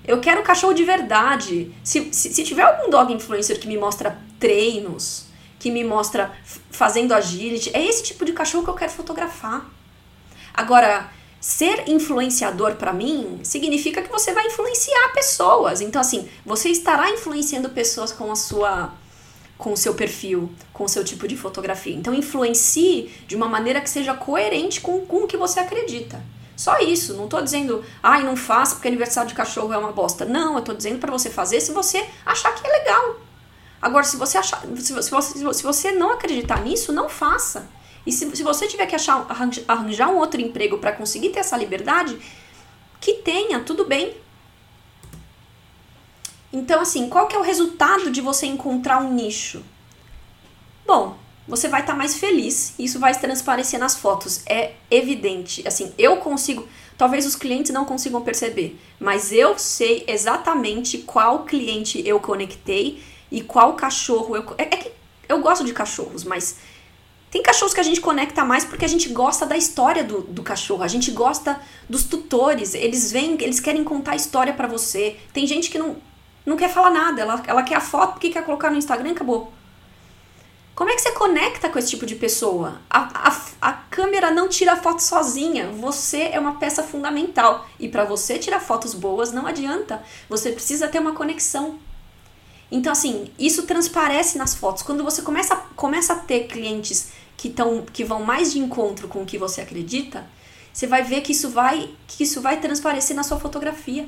[0.08, 1.72] eu quero cachorro de verdade.
[1.84, 5.27] Se, se, se tiver algum dog influencer que me mostra treinos,
[5.60, 6.32] que me mostra
[6.72, 7.72] fazendo agility.
[7.74, 9.65] É esse tipo de cachorro que eu quero fotografar.
[10.54, 15.82] Agora, ser influenciador para mim significa que você vai influenciar pessoas.
[15.82, 18.93] Então, assim, você estará influenciando pessoas com a sua
[19.58, 21.96] com o seu perfil, com o seu tipo de fotografia.
[21.96, 26.24] Então, influencie de uma maneira que seja coerente com, com o que você acredita.
[26.56, 30.26] Só isso, não tô dizendo, ai, não faça porque aniversário de cachorro é uma bosta.
[30.26, 33.15] Não, eu tô dizendo para você fazer se você achar que é legal.
[33.82, 37.70] Agora, se você achar, se você, se você não acreditar nisso, não faça.
[38.06, 39.26] E se, se você tiver que achar,
[39.68, 42.18] arranjar um outro emprego para conseguir ter essa liberdade,
[43.00, 44.16] que tenha, tudo bem.
[46.52, 49.62] Então, assim, qual que é o resultado de você encontrar um nicho?
[50.86, 52.74] Bom, você vai estar tá mais feliz.
[52.80, 54.42] Isso vai transparecer nas fotos.
[54.46, 55.68] É evidente.
[55.68, 56.68] Assim, eu consigo.
[56.98, 63.42] Talvez os clientes não consigam perceber, mas eu sei exatamente qual cliente eu conectei e
[63.42, 64.56] qual cachorro eu.
[64.58, 64.92] É, é que
[65.28, 66.58] eu gosto de cachorros, mas
[67.30, 70.42] tem cachorros que a gente conecta mais porque a gente gosta da história do, do
[70.42, 71.60] cachorro, a gente gosta
[71.90, 75.18] dos tutores, eles vêm, eles querem contar a história para você.
[75.34, 75.98] Tem gente que não,
[76.46, 79.12] não quer falar nada, ela, ela quer a foto porque quer colocar no Instagram e
[79.12, 79.52] acabou.
[80.74, 82.80] Como é que você conecta com esse tipo de pessoa?
[82.88, 87.68] A, a, a câmera não tira foto sozinha, você é uma peça fundamental.
[87.80, 91.80] E para você tirar fotos boas não adianta, você precisa ter uma conexão.
[92.72, 94.84] Então, assim, isso transparece nas fotos.
[94.84, 99.22] Quando você começa, começa a ter clientes que, tão, que vão mais de encontro com
[99.22, 100.28] o que você acredita,
[100.74, 104.08] você vai ver que isso vai, que isso vai transparecer na sua fotografia.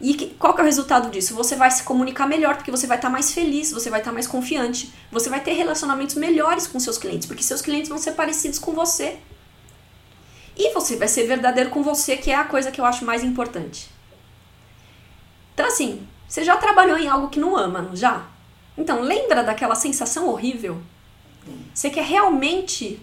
[0.00, 1.34] E que, qual que é o resultado disso?
[1.34, 4.10] Você vai se comunicar melhor, porque você vai estar tá mais feliz, você vai estar
[4.10, 7.98] tá mais confiante, você vai ter relacionamentos melhores com seus clientes, porque seus clientes vão
[7.98, 9.18] ser parecidos com você.
[10.56, 13.22] E você vai ser verdadeiro com você, que é a coisa que eu acho mais
[13.22, 13.88] importante.
[15.54, 18.22] Então, assim, você já trabalhou em algo que não ama, não já?
[18.78, 20.80] Então, lembra daquela sensação horrível?
[21.74, 22.98] Você quer realmente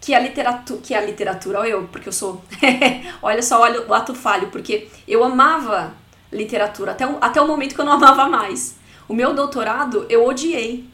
[0.00, 2.42] que a literatura, que a literatura, olha eu, porque eu sou,
[3.22, 5.94] olha só, olha o ato falho, porque eu amava
[6.32, 8.74] literatura até o, até o momento que eu não amava mais.
[9.08, 10.84] O meu doutorado eu odiei.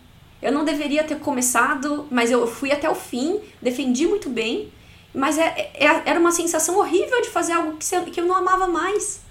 [0.43, 4.71] Eu não deveria ter começado, mas eu fui até o fim, defendi muito bem,
[5.15, 9.24] mas é, é, era uma sensação horrível de fazer algo que, eu não amava mais.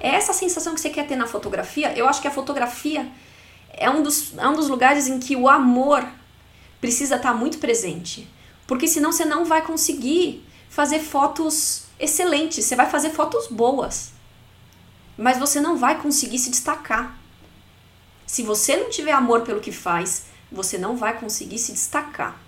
[0.00, 1.96] É essa sensação que você quer ter na fotografia.
[1.96, 3.10] Eu acho que a fotografia
[3.72, 6.06] é um dos, é um dos lugares em que o amor
[6.80, 8.28] precisa estar muito presente.
[8.66, 12.64] Porque senão você não vai conseguir fazer fotos excelentes.
[12.64, 14.12] Você vai fazer fotos boas.
[15.16, 17.16] Mas você não vai conseguir se destacar.
[18.26, 22.43] Se você não tiver amor pelo que faz, você não vai conseguir se destacar.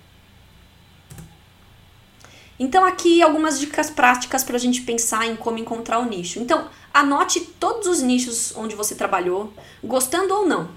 [2.59, 6.38] Então, aqui algumas dicas práticas para a gente pensar em como encontrar o nicho.
[6.38, 9.53] Então, anote todos os nichos onde você trabalhou,
[9.85, 10.71] gostando ou não.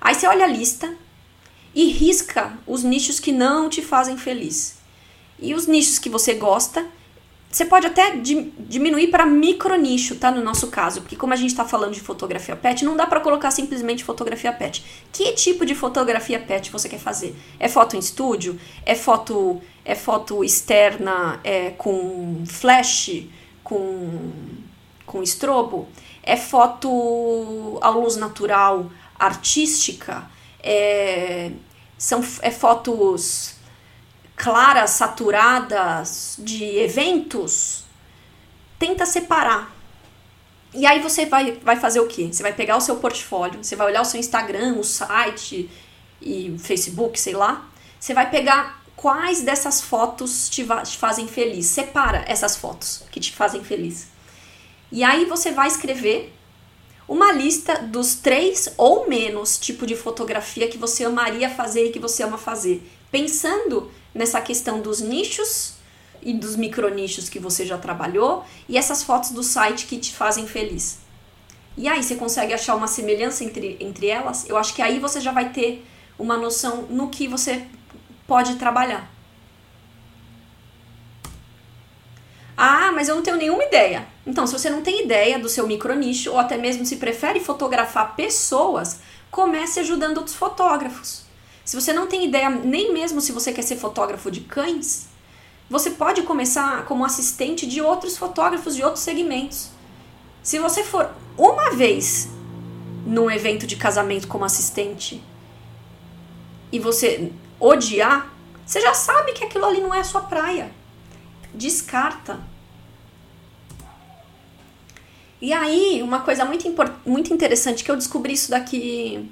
[0.00, 0.92] Aí você olha a lista
[1.74, 4.78] e risca os nichos que não te fazem feliz.
[5.38, 6.86] E os nichos que você gosta,
[7.50, 10.30] você pode até diminuir para micro nicho, tá?
[10.30, 13.18] No nosso caso, porque como a gente está falando de fotografia pet, não dá para
[13.18, 14.84] colocar simplesmente fotografia pet.
[15.12, 17.34] Que tipo de fotografia pet você quer fazer?
[17.58, 18.58] É foto em estúdio?
[18.86, 23.24] É foto é foto externa é, com flash,
[23.64, 24.30] com
[25.04, 25.88] com estrobo?
[26.22, 30.30] É foto à luz natural, artística?
[30.62, 31.50] É,
[31.98, 33.56] são é fotos
[34.40, 37.84] claras, saturadas de eventos,
[38.78, 39.70] tenta separar.
[40.72, 42.30] E aí você vai, vai fazer o quê?
[42.32, 45.68] Você vai pegar o seu portfólio, você vai olhar o seu Instagram, o site
[46.22, 47.68] e Facebook, sei lá.
[47.98, 51.66] Você vai pegar quais dessas fotos te, te fazem feliz.
[51.66, 54.08] Separa essas fotos que te fazem feliz.
[54.90, 56.32] E aí você vai escrever
[57.06, 61.98] uma lista dos três ou menos tipo de fotografia que você amaria fazer e que
[61.98, 65.74] você ama fazer, pensando nessa questão dos nichos,
[66.22, 70.46] e dos micronichos que você já trabalhou e essas fotos do site que te fazem
[70.46, 70.98] feliz.
[71.76, 74.48] E aí você consegue achar uma semelhança entre, entre elas?
[74.48, 75.84] Eu acho que aí você já vai ter
[76.18, 77.64] uma noção no que você
[78.26, 79.10] pode trabalhar.
[82.56, 84.06] Ah, mas eu não tenho nenhuma ideia.
[84.26, 88.14] Então, se você não tem ideia do seu micronicho, ou até mesmo se prefere fotografar
[88.14, 91.29] pessoas, comece ajudando outros fotógrafos.
[91.64, 95.08] Se você não tem ideia, nem mesmo se você quer ser fotógrafo de cães,
[95.68, 99.70] você pode começar como assistente de outros fotógrafos de outros segmentos.
[100.42, 102.28] Se você for uma vez
[103.06, 105.22] num evento de casamento como assistente
[106.72, 108.32] e você odiar,
[108.66, 110.72] você já sabe que aquilo ali não é a sua praia.
[111.52, 112.40] Descarta.
[115.40, 116.66] E aí, uma coisa muito,
[117.06, 119.30] muito interessante que eu descobri isso daqui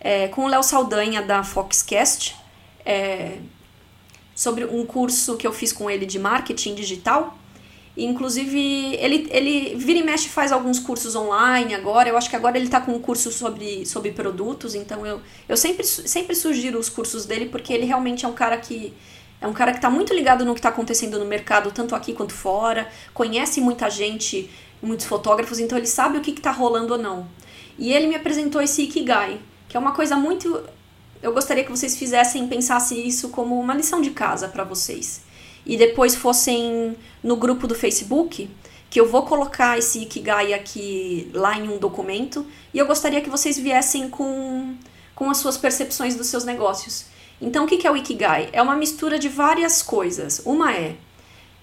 [0.00, 2.36] é, com o Léo Saldanha da Foxcast,
[2.84, 3.38] é,
[4.34, 7.36] sobre um curso que eu fiz com ele de marketing digital.
[7.96, 12.08] Inclusive, ele, ele vira e mexe faz alguns cursos online agora.
[12.08, 15.56] Eu acho que agora ele está com um curso sobre, sobre produtos, então eu, eu
[15.56, 18.94] sempre, sempre sugiro os cursos dele, porque ele realmente é um cara que
[19.40, 22.12] é um cara que está muito ligado no que está acontecendo no mercado, tanto aqui
[22.12, 24.50] quanto fora, conhece muita gente,
[24.82, 27.28] muitos fotógrafos, então ele sabe o que está rolando ou não.
[27.78, 30.64] E ele me apresentou esse Ikigai, que é uma coisa muito.
[31.22, 35.22] Eu gostaria que vocês fizessem, pensassem isso como uma lição de casa para vocês.
[35.66, 38.50] E depois fossem no grupo do Facebook,
[38.88, 43.28] que eu vou colocar esse Ikigai aqui lá em um documento, e eu gostaria que
[43.28, 44.74] vocês viessem com,
[45.14, 47.06] com as suas percepções dos seus negócios.
[47.40, 48.48] Então, o que é o Ikigai?
[48.52, 50.40] É uma mistura de várias coisas.
[50.44, 50.96] Uma é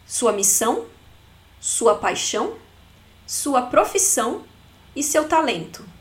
[0.06, 0.86] sua missão,
[1.60, 2.54] sua paixão,
[3.26, 4.44] sua profissão
[4.96, 5.95] e seu talento.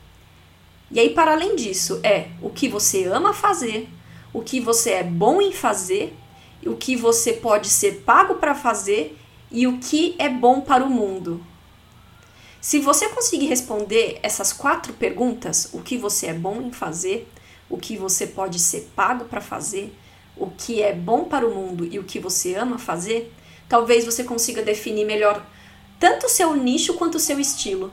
[0.91, 3.89] E aí, para além disso, é o que você ama fazer,
[4.31, 6.15] o que você é bom em fazer,
[6.65, 9.17] o que você pode ser pago para fazer
[9.51, 11.43] e o que é bom para o mundo.
[12.61, 17.31] Se você conseguir responder essas quatro perguntas, o que você é bom em fazer,
[17.69, 19.95] o que você pode ser pago para fazer,
[20.35, 23.31] o que é bom para o mundo e o que você ama fazer,
[23.69, 25.45] talvez você consiga definir melhor
[25.99, 27.91] tanto o seu nicho quanto o seu estilo.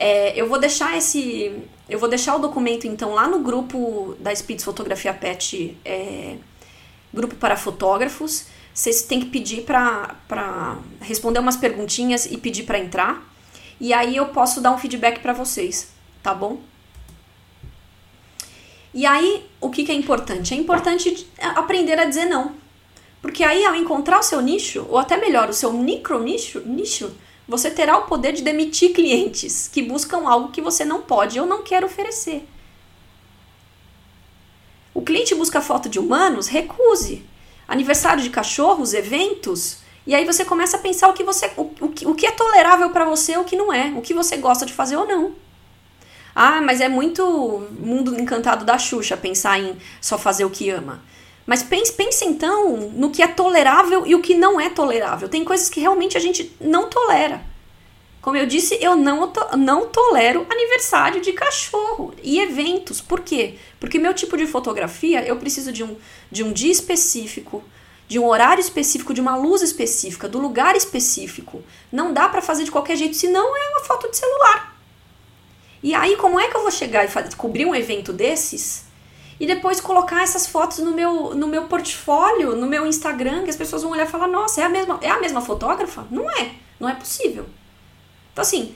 [0.00, 1.52] É, eu vou deixar esse.
[1.88, 6.36] Eu vou deixar o documento, então, lá no grupo da Speeds Fotografia Pet, é,
[7.12, 8.46] grupo para fotógrafos.
[8.72, 13.28] Vocês têm que pedir para responder umas perguntinhas e pedir para entrar.
[13.80, 15.88] E aí eu posso dar um feedback para vocês,
[16.22, 16.60] tá bom?
[18.94, 20.54] E aí, o que, que é importante?
[20.54, 22.54] É importante aprender a dizer não.
[23.20, 27.10] Porque aí, ao encontrar o seu nicho, ou até melhor, o seu micro nicho, nicho
[27.48, 31.46] você terá o poder de demitir clientes que buscam algo que você não pode ou
[31.46, 32.46] não quer oferecer.
[34.92, 36.46] O cliente busca foto de humanos?
[36.46, 37.24] Recuse.
[37.66, 39.78] Aniversário de cachorros, eventos.
[40.06, 42.90] E aí você começa a pensar o que, você, o, o, o que é tolerável
[42.90, 43.92] para você o que não é.
[43.96, 45.34] O que você gosta de fazer ou não.
[46.34, 51.02] Ah, mas é muito mundo encantado da Xuxa pensar em só fazer o que ama.
[51.48, 55.30] Mas pense, pense então no que é tolerável e o que não é tolerável.
[55.30, 57.40] Tem coisas que realmente a gente não tolera.
[58.20, 63.00] Como eu disse, eu não, não tolero aniversário de cachorro e eventos.
[63.00, 63.54] Por quê?
[63.80, 65.96] Porque meu tipo de fotografia, eu preciso de um,
[66.30, 67.64] de um dia específico,
[68.06, 71.64] de um horário específico, de uma luz específica, do lugar específico.
[71.90, 74.78] Não dá para fazer de qualquer jeito, senão é uma foto de celular.
[75.82, 78.87] E aí, como é que eu vou chegar e fazer, cobrir um evento desses
[79.40, 83.56] e depois colocar essas fotos no meu, no meu portfólio, no meu Instagram, que as
[83.56, 86.06] pessoas vão olhar e falar, nossa, é a mesma, é a mesma fotógrafa?
[86.10, 87.46] Não é, não é possível.
[88.32, 88.74] Então assim,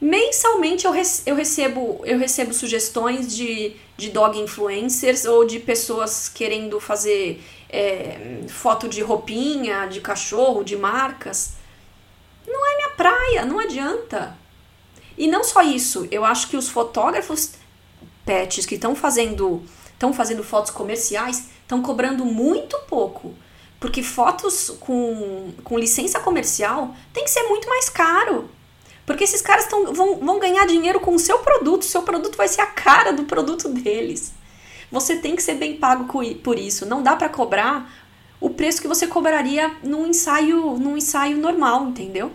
[0.00, 6.28] mensalmente eu, rece eu, recebo, eu recebo sugestões de, de dog influencers ou de pessoas
[6.28, 11.54] querendo fazer é, foto de roupinha, de cachorro, de marcas.
[12.46, 14.36] Não é minha praia, não adianta.
[15.18, 17.54] E não só isso, eu acho que os fotógrafos
[18.26, 19.62] pets que estão fazendo
[19.94, 23.34] estão fazendo fotos comerciais estão cobrando muito pouco.
[23.80, 28.50] Porque fotos com, com licença comercial tem que ser muito mais caro.
[29.04, 32.48] Porque esses caras tão, vão, vão ganhar dinheiro com o seu produto, seu produto vai
[32.48, 34.32] ser a cara do produto deles.
[34.90, 36.06] Você tem que ser bem pago
[36.42, 36.86] por isso.
[36.86, 37.92] Não dá para cobrar
[38.40, 42.32] o preço que você cobraria num ensaio, num ensaio normal, entendeu?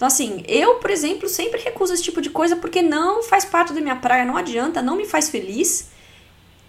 [0.00, 3.74] Então, assim, eu, por exemplo, sempre recuso esse tipo de coisa porque não faz parte
[3.74, 5.90] da minha praia, não adianta, não me faz feliz.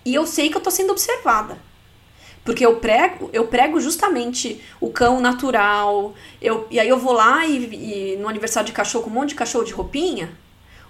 [0.03, 1.57] E eu sei que eu tô sendo observada.
[2.43, 6.13] Porque eu prego, eu prego justamente o cão natural.
[6.41, 9.29] Eu, e aí eu vou lá e, e no aniversário de cachorro com um monte
[9.29, 10.37] de cachorro de roupinha.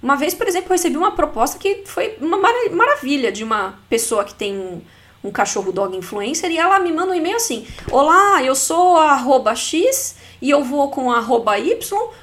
[0.02, 2.40] Uma vez, por exemplo, eu recebi uma proposta que foi uma
[2.72, 4.82] maravilha de uma pessoa que tem
[5.24, 9.56] um, cachorro dog influencer, e ela me manda um e-mail assim: Olá, eu sou arroba
[9.56, 11.78] X e eu vou com arroba Y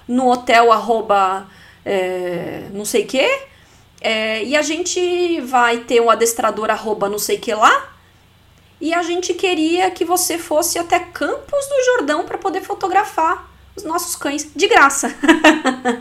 [0.07, 1.47] no hotel arroba
[1.85, 3.27] é, não sei que.
[4.01, 7.95] É, e a gente vai ter um adestrador arroba não sei que lá.
[8.81, 13.83] E a gente queria que você fosse até Campos do Jordão para poder fotografar os
[13.83, 15.13] nossos cães de graça.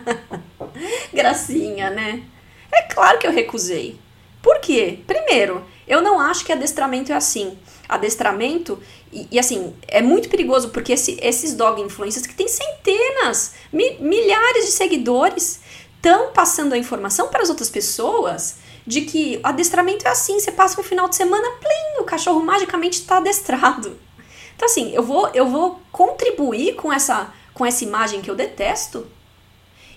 [1.11, 2.23] Gracinha, né?
[2.71, 3.99] É claro que eu recusei.
[4.41, 4.99] Por quê?
[5.07, 7.57] Primeiro, eu não acho que adestramento é assim.
[7.87, 8.79] Adestramento,
[9.11, 13.97] e, e assim, é muito perigoso porque esse, esses dog influencers que tem centenas, mi,
[13.99, 15.61] milhares de seguidores,
[15.95, 20.79] estão passando a informação para as outras pessoas de que adestramento é assim, você passa
[20.79, 23.97] um final de semana, plim, o cachorro magicamente está adestrado.
[24.55, 29.05] Então assim, eu vou, eu vou contribuir com essa, com essa imagem que eu detesto.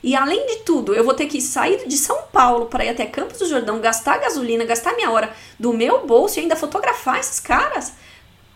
[0.02, 3.04] E além de tudo, eu vou ter que sair de São Paulo para ir até
[3.04, 7.38] Campos do Jordão, gastar gasolina, gastar minha hora do meu bolso e ainda fotografar esses
[7.38, 7.92] caras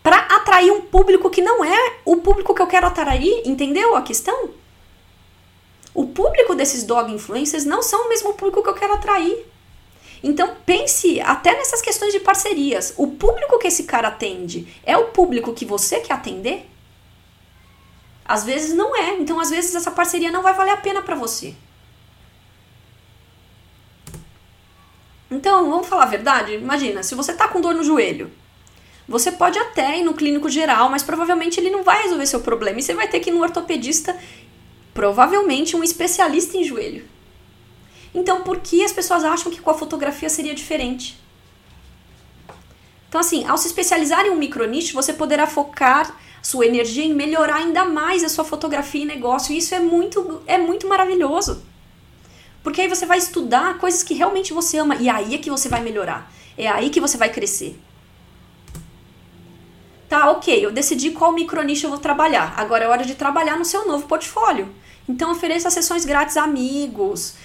[0.01, 4.01] para atrair um público que não é o público que eu quero atrair, entendeu a
[4.01, 4.49] questão?
[5.93, 9.45] O público desses dog influencers não são o mesmo público que eu quero atrair.
[10.21, 12.93] Então pense até nessas questões de parcerias.
[12.97, 16.69] O público que esse cara atende é o público que você quer atender?
[18.25, 19.17] Às vezes não é.
[19.19, 21.55] Então às vezes essa parceria não vai valer a pena para você.
[25.29, 26.53] Então, vamos falar a verdade?
[26.53, 28.31] Imagina, se você tá com dor no joelho,
[29.07, 32.79] você pode até ir no clínico geral, mas provavelmente ele não vai resolver seu problema
[32.79, 34.17] e você vai ter que ir no ortopedista
[34.93, 37.05] provavelmente um especialista em joelho.
[38.13, 41.19] Então, por que as pessoas acham que com a fotografia seria diferente?
[43.07, 47.55] Então, assim, ao se especializar em um micronicho, você poderá focar sua energia em melhorar
[47.55, 49.53] ainda mais a sua fotografia e negócio.
[49.53, 51.63] E isso é muito, é muito maravilhoso.
[52.61, 55.69] Porque aí você vai estudar coisas que realmente você ama e aí é que você
[55.69, 56.31] vai melhorar.
[56.57, 57.79] É aí que você vai crescer.
[60.07, 62.53] Tá, ok, eu decidi qual micronicho eu vou trabalhar.
[62.57, 64.73] Agora é hora de trabalhar no seu novo portfólio.
[65.09, 67.35] Então ofereça sessões grátis a amigos.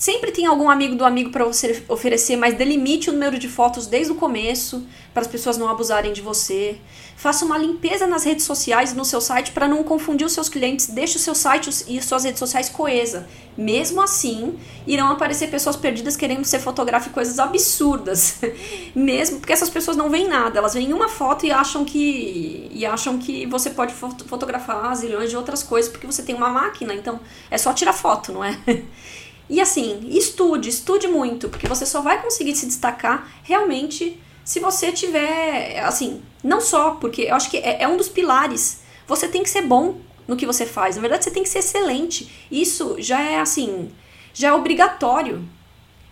[0.00, 3.86] Sempre tem algum amigo do amigo para você oferecer, mas delimite o número de fotos
[3.86, 6.78] desde o começo, para as pessoas não abusarem de você.
[7.18, 10.86] Faça uma limpeza nas redes sociais no seu site para não confundir os seus clientes.
[10.86, 13.28] Deixe o seu site e suas redes sociais coesa.
[13.58, 18.38] Mesmo assim, irão aparecer pessoas perdidas querendo ser fotógrafo e coisas absurdas.
[18.96, 22.86] Mesmo porque essas pessoas não veem nada, elas veem uma foto e acham que e
[22.86, 27.20] acham que você pode fotografar zilhões de outras coisas porque você tem uma máquina, então
[27.50, 28.58] é só tirar foto, não é?
[29.50, 34.92] E assim, estude, estude muito, porque você só vai conseguir se destacar realmente se você
[34.92, 38.82] tiver, assim, não só, porque eu acho que é, é um dos pilares.
[39.08, 39.96] Você tem que ser bom
[40.28, 40.94] no que você faz.
[40.94, 42.30] Na verdade, você tem que ser excelente.
[42.48, 43.90] Isso já é assim,
[44.32, 45.44] já é obrigatório.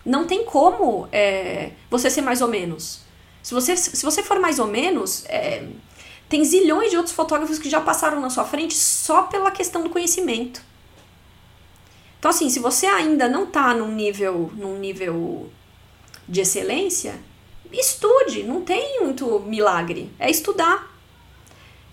[0.05, 2.99] Não tem como é, você ser mais ou menos.
[3.41, 5.65] Se você, se você for mais ou menos, é,
[6.27, 9.89] tem zilhões de outros fotógrafos que já passaram na sua frente só pela questão do
[9.89, 10.61] conhecimento.
[12.19, 15.49] Então, assim, se você ainda não está num nível, num nível
[16.27, 17.15] de excelência,
[17.71, 20.93] estude, não tem muito milagre, é estudar.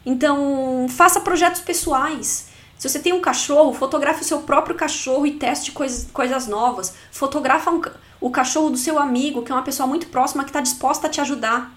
[0.05, 2.49] Então, faça projetos pessoais.
[2.77, 6.95] Se você tem um cachorro, fotografe o seu próprio cachorro e teste coisas, coisas novas.
[7.11, 7.81] Fotografa um,
[8.21, 11.11] o cachorro do seu amigo, que é uma pessoa muito próxima que está disposta a
[11.11, 11.73] te ajudar.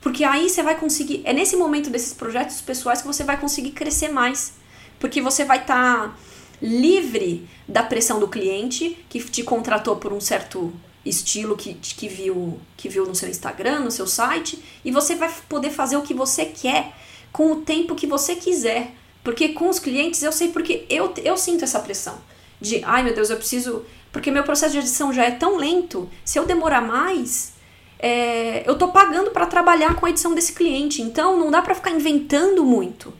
[0.00, 1.22] Porque aí você vai conseguir.
[1.24, 4.54] É nesse momento desses projetos pessoais que você vai conseguir crescer mais.
[4.98, 6.08] Porque você vai estar.
[6.08, 6.14] Tá
[6.62, 10.72] livre da pressão do cliente que te contratou por um certo
[11.04, 15.28] estilo que, que, viu, que viu no seu Instagram, no seu site, e você vai
[15.48, 16.92] poder fazer o que você quer
[17.32, 18.92] com o tempo que você quiser.
[19.24, 22.18] Porque com os clientes eu sei porque eu, eu sinto essa pressão
[22.60, 23.84] de, ai meu Deus, eu preciso.
[24.12, 27.54] Porque meu processo de edição já é tão lento, se eu demorar mais,
[27.98, 31.74] é, eu tô pagando para trabalhar com a edição desse cliente, então não dá para
[31.74, 33.12] ficar inventando muito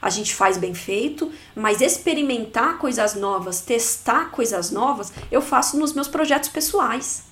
[0.00, 5.92] a gente faz bem feito, mas experimentar coisas novas, testar coisas novas, eu faço nos
[5.92, 7.24] meus projetos pessoais.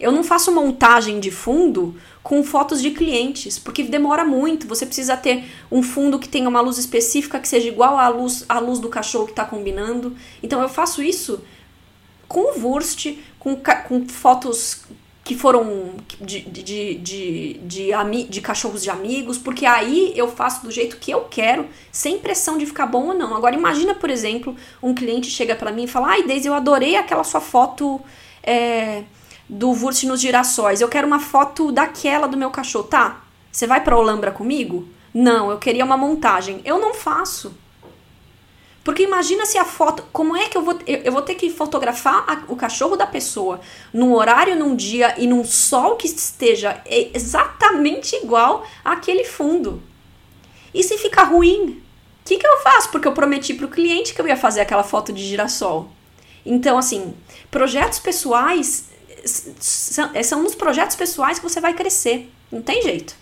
[0.00, 4.66] Eu não faço montagem de fundo com fotos de clientes, porque demora muito.
[4.66, 8.44] Você precisa ter um fundo que tenha uma luz específica que seja igual à luz,
[8.48, 10.16] à luz do cachorro que está combinando.
[10.42, 11.42] Então eu faço isso
[12.26, 14.82] com o Wurst, com, com fotos
[15.24, 16.62] que foram de, de,
[16.94, 21.66] de, de, de, cachorros de amigos, porque aí eu faço do jeito que eu quero,
[21.92, 23.36] sem pressão de ficar bom ou não.
[23.36, 26.96] Agora, imagina, por exemplo, um cliente chega para mim e fala: Ai, Deise, eu adorei
[26.96, 28.00] aquela sua foto
[28.42, 29.04] é,
[29.48, 32.84] do Wurst nos girassóis, eu quero uma foto daquela do meu cachorro.
[32.84, 34.88] Tá, você vai pra Olambra comigo?
[35.14, 36.60] Não, eu queria uma montagem.
[36.64, 37.54] Eu não faço.
[38.84, 40.04] Porque imagina se a foto.
[40.12, 40.78] Como é que eu vou.
[40.86, 43.60] Eu, vou ter que fotografar a, o cachorro da pessoa
[43.92, 49.82] num horário, num dia e num sol que esteja exatamente igual àquele fundo.
[50.74, 51.82] E se ficar ruim,
[52.22, 52.90] o que, que eu faço?
[52.90, 55.88] Porque eu prometi para o cliente que eu ia fazer aquela foto de girassol.
[56.44, 57.14] Então, assim,
[57.50, 58.86] projetos pessoais
[59.60, 62.32] são, são nos projetos pessoais que você vai crescer.
[62.50, 63.14] Não tem jeito.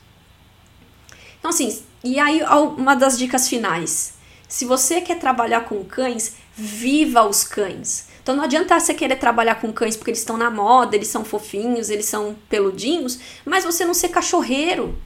[1.38, 2.42] Então, assim, e aí
[2.76, 4.14] uma das dicas finais.
[4.51, 8.09] Se você quer trabalhar com cães, viva os cães.
[8.20, 11.24] Então não adianta você querer trabalhar com cães porque eles estão na moda, eles são
[11.24, 14.98] fofinhos, eles são peludinhos, mas você não ser cachorreiro.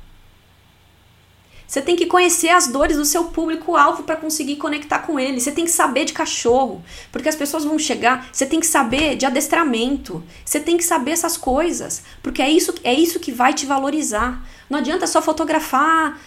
[1.67, 5.41] Você tem que conhecer as dores do seu público-alvo para conseguir conectar com ele.
[5.41, 6.83] Você tem que saber de cachorro,
[7.13, 8.29] porque as pessoas vão chegar.
[8.33, 10.23] Você tem que saber de adestramento.
[10.45, 14.43] Você tem que saber essas coisas, porque é isso, é isso que vai te valorizar.
[14.71, 16.19] Não adianta só fotografar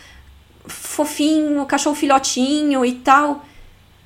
[0.68, 3.46] fofinho, cachorro filhotinho e tal.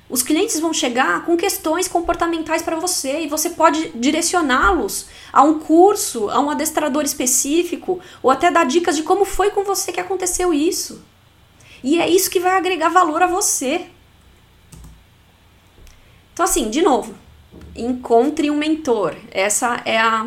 [0.08, 5.58] Os clientes vão chegar com questões comportamentais para você e você pode direcioná-los a um
[5.58, 10.00] curso, a um adestrador específico, ou até dar dicas de como foi com você que
[10.00, 11.02] aconteceu isso.
[11.82, 13.86] E é isso que vai agregar valor a você.
[16.34, 17.14] Então, assim, de novo,
[17.74, 19.16] encontre um mentor.
[19.30, 20.26] Essa é a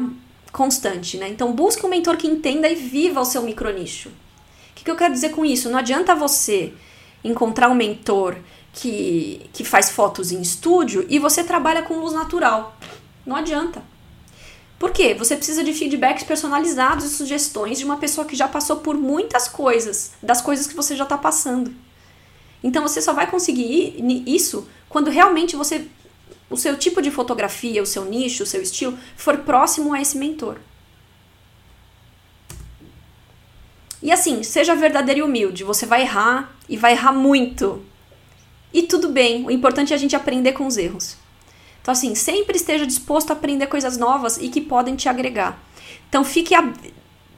[0.51, 1.29] constante, né?
[1.29, 4.11] Então, busque um mentor que entenda e viva o seu micronicho.
[4.85, 5.67] Que eu quero dizer com isso?
[5.69, 6.71] Não adianta você
[7.23, 8.37] encontrar um mentor
[8.71, 12.77] que, que faz fotos em estúdio e você trabalha com luz natural.
[13.25, 13.81] Não adianta.
[14.77, 15.15] Por quê?
[15.15, 19.47] Você precisa de feedbacks personalizados e sugestões de uma pessoa que já passou por muitas
[19.47, 21.73] coisas, das coisas que você já está passando.
[22.63, 23.95] Então você só vai conseguir
[24.27, 25.87] isso quando realmente você
[26.47, 30.15] o seu tipo de fotografia, o seu nicho, o seu estilo for próximo a esse
[30.15, 30.57] mentor.
[34.01, 37.81] E assim, seja verdadeiro e humilde, você vai errar e vai errar muito.
[38.73, 41.17] E tudo bem, o importante é a gente aprender com os erros.
[41.81, 45.63] Então, assim, sempre esteja disposto a aprender coisas novas e que podem te agregar.
[46.09, 46.55] Então, fique.
[46.55, 46.73] A...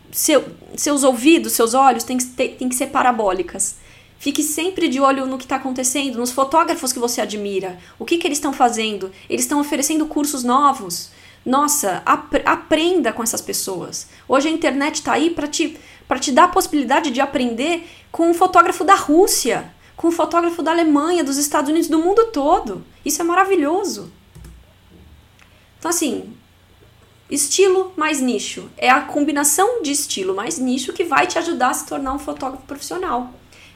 [0.09, 0.45] Seu,
[0.77, 3.75] seus ouvidos, seus olhos têm que, ter, têm que ser parabólicas.
[4.17, 7.77] Fique sempre de olho no que está acontecendo, nos fotógrafos que você admira.
[7.99, 9.11] O que, que eles estão fazendo?
[9.29, 11.11] Eles estão oferecendo cursos novos.
[11.47, 14.09] Nossa, ap aprenda com essas pessoas.
[14.27, 15.79] Hoje a internet está aí para te,
[16.19, 20.71] te dar a possibilidade de aprender com um fotógrafo da Rússia, com um fotógrafo da
[20.71, 22.83] Alemanha, dos Estados Unidos, do mundo todo.
[23.05, 24.11] Isso é maravilhoso.
[25.79, 26.35] Então, assim,
[27.31, 28.69] estilo mais nicho.
[28.75, 32.19] É a combinação de estilo mais nicho que vai te ajudar a se tornar um
[32.19, 33.31] fotógrafo profissional.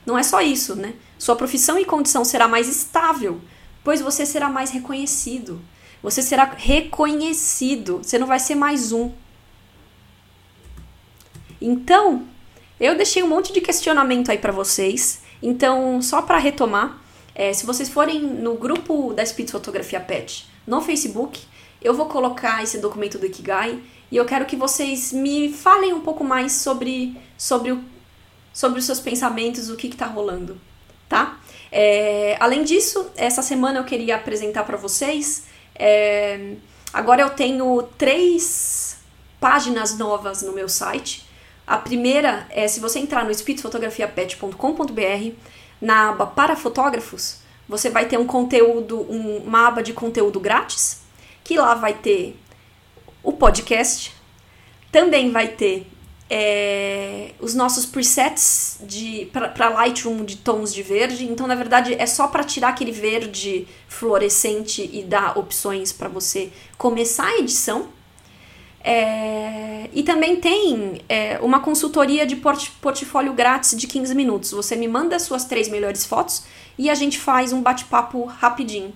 [0.05, 0.93] Não é só isso, né?
[1.17, 3.39] Sua profissão e condição será mais estável,
[3.81, 5.61] pois você será mais reconhecido.
[6.01, 7.97] Você será reconhecido.
[7.97, 9.11] Você não vai ser mais um.
[11.61, 12.25] Então,
[12.79, 15.21] eu deixei um monte de questionamento aí para vocês.
[15.41, 16.99] Então, só para retomar,
[17.35, 21.39] é, se vocês forem no grupo da Spitz Fotografia Pet no Facebook,
[21.81, 23.79] eu vou colocar esse documento do Ikigai
[24.11, 27.83] e eu quero que vocês me falem um pouco mais sobre, sobre, o,
[28.53, 30.59] sobre os seus pensamentos, o que está rolando,
[31.07, 31.39] tá?
[31.71, 35.45] É, além disso, essa semana eu queria apresentar para vocês.
[35.83, 36.57] É,
[36.93, 38.99] agora eu tenho três
[39.39, 41.27] páginas novas no meu site.
[41.65, 45.35] A primeira é se você entrar no espiritufotografiapet.com.br,
[45.81, 51.01] na aba para fotógrafos, você vai ter um conteúdo, um, uma aba de conteúdo grátis
[51.43, 52.39] que lá vai ter
[53.23, 54.15] o podcast,
[54.91, 55.90] também vai ter
[56.33, 58.79] é, os nossos presets
[59.33, 61.25] para Lightroom de tons de verde.
[61.25, 66.49] Então, na verdade, é só para tirar aquele verde fluorescente e dar opções para você
[66.77, 67.89] começar a edição.
[68.81, 74.51] É, e também tem é, uma consultoria de port portfólio grátis de 15 minutos.
[74.51, 76.45] Você me manda as suas três melhores fotos
[76.77, 78.93] e a gente faz um bate-papo rapidinho.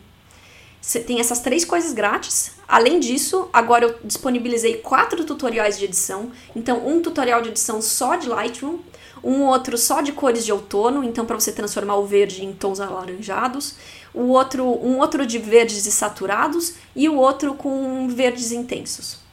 [0.86, 2.51] Você tem essas três coisas grátis.
[2.67, 6.31] Além disso, agora eu disponibilizei quatro tutoriais de edição.
[6.55, 8.77] Então, um tutorial de edição só de Lightroom,
[9.23, 12.79] um outro só de cores de outono, então para você transformar o verde em tons
[12.79, 13.73] alaranjados,
[14.13, 19.24] o outro, um outro de verdes e saturados e o outro com verdes intensos.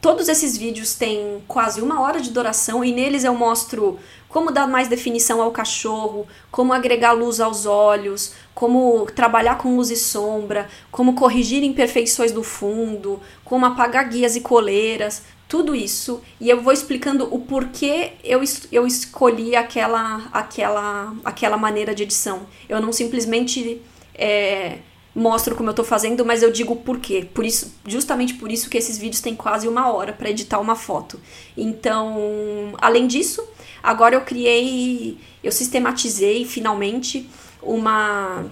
[0.00, 4.68] Todos esses vídeos têm quase uma hora de duração e neles eu mostro como dar
[4.68, 10.68] mais definição ao cachorro, como agregar luz aos olhos, como trabalhar com luz e sombra,
[10.92, 16.20] como corrigir imperfeições do fundo, como apagar guias e coleiras, tudo isso.
[16.40, 18.40] E eu vou explicando o porquê eu,
[18.70, 22.42] eu escolhi aquela, aquela, aquela maneira de edição.
[22.68, 23.82] Eu não simplesmente
[24.14, 24.78] é,
[25.18, 27.28] mostro como eu tô fazendo, mas eu digo por quê.
[27.34, 30.74] Por isso, justamente por isso que esses vídeos têm quase uma hora para editar uma
[30.76, 31.20] foto.
[31.56, 33.42] Então, além disso,
[33.82, 37.28] Agora eu criei, eu sistematizei finalmente
[37.62, 38.46] uma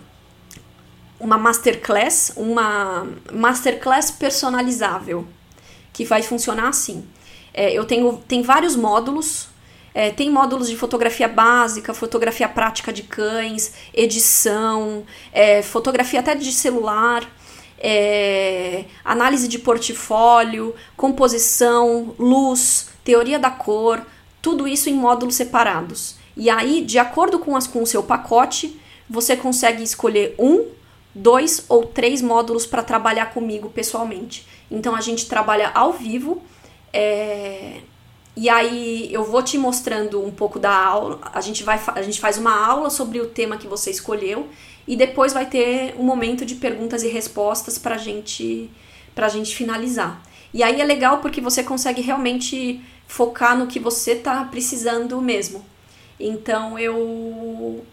[1.18, 5.26] uma masterclass, uma masterclass personalizável,
[5.92, 7.04] que vai funcionar assim.
[7.54, 9.48] É, eu tenho tem vários módulos.
[9.96, 16.52] É, tem módulos de fotografia básica, fotografia prática de cães, edição, é, fotografia até de
[16.52, 17.26] celular,
[17.78, 24.04] é, análise de portfólio, composição, luz, teoria da cor,
[24.42, 26.16] tudo isso em módulos separados.
[26.36, 28.78] E aí, de acordo com, as, com o seu pacote,
[29.08, 30.66] você consegue escolher um,
[31.14, 34.46] dois ou três módulos para trabalhar comigo pessoalmente.
[34.70, 36.42] Então a gente trabalha ao vivo.
[36.92, 37.80] É...
[38.36, 41.18] E aí eu vou te mostrando um pouco da aula.
[41.32, 44.48] A gente, vai, a gente faz uma aula sobre o tema que você escolheu
[44.86, 48.70] e depois vai ter um momento de perguntas e respostas para gente,
[49.16, 50.22] a gente finalizar.
[50.52, 55.64] E aí é legal porque você consegue realmente focar no que você está precisando mesmo.
[56.20, 57.84] Então eu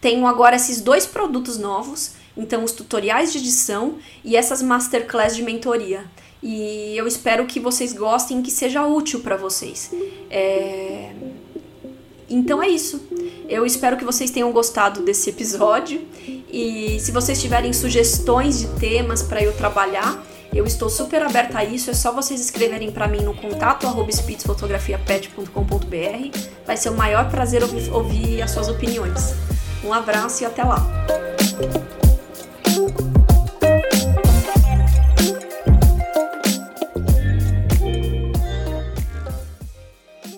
[0.00, 5.42] tenho agora esses dois produtos novos, então os tutoriais de edição e essas masterclass de
[5.42, 6.04] mentoria.
[6.42, 9.90] E eu espero que vocês gostem, que seja útil para vocês.
[10.30, 11.12] É...
[12.30, 13.00] Então é isso.
[13.48, 16.06] Eu espero que vocês tenham gostado desse episódio
[16.50, 20.22] e se vocês tiverem sugestões de temas para eu trabalhar,
[20.52, 26.38] eu estou super aberta a isso, é só vocês escreverem para mim no contato spitsfotografiapet.com.br.
[26.66, 29.34] Vai ser o maior prazer ouvir, ouvir as suas opiniões.
[29.84, 30.84] Um abraço e até lá!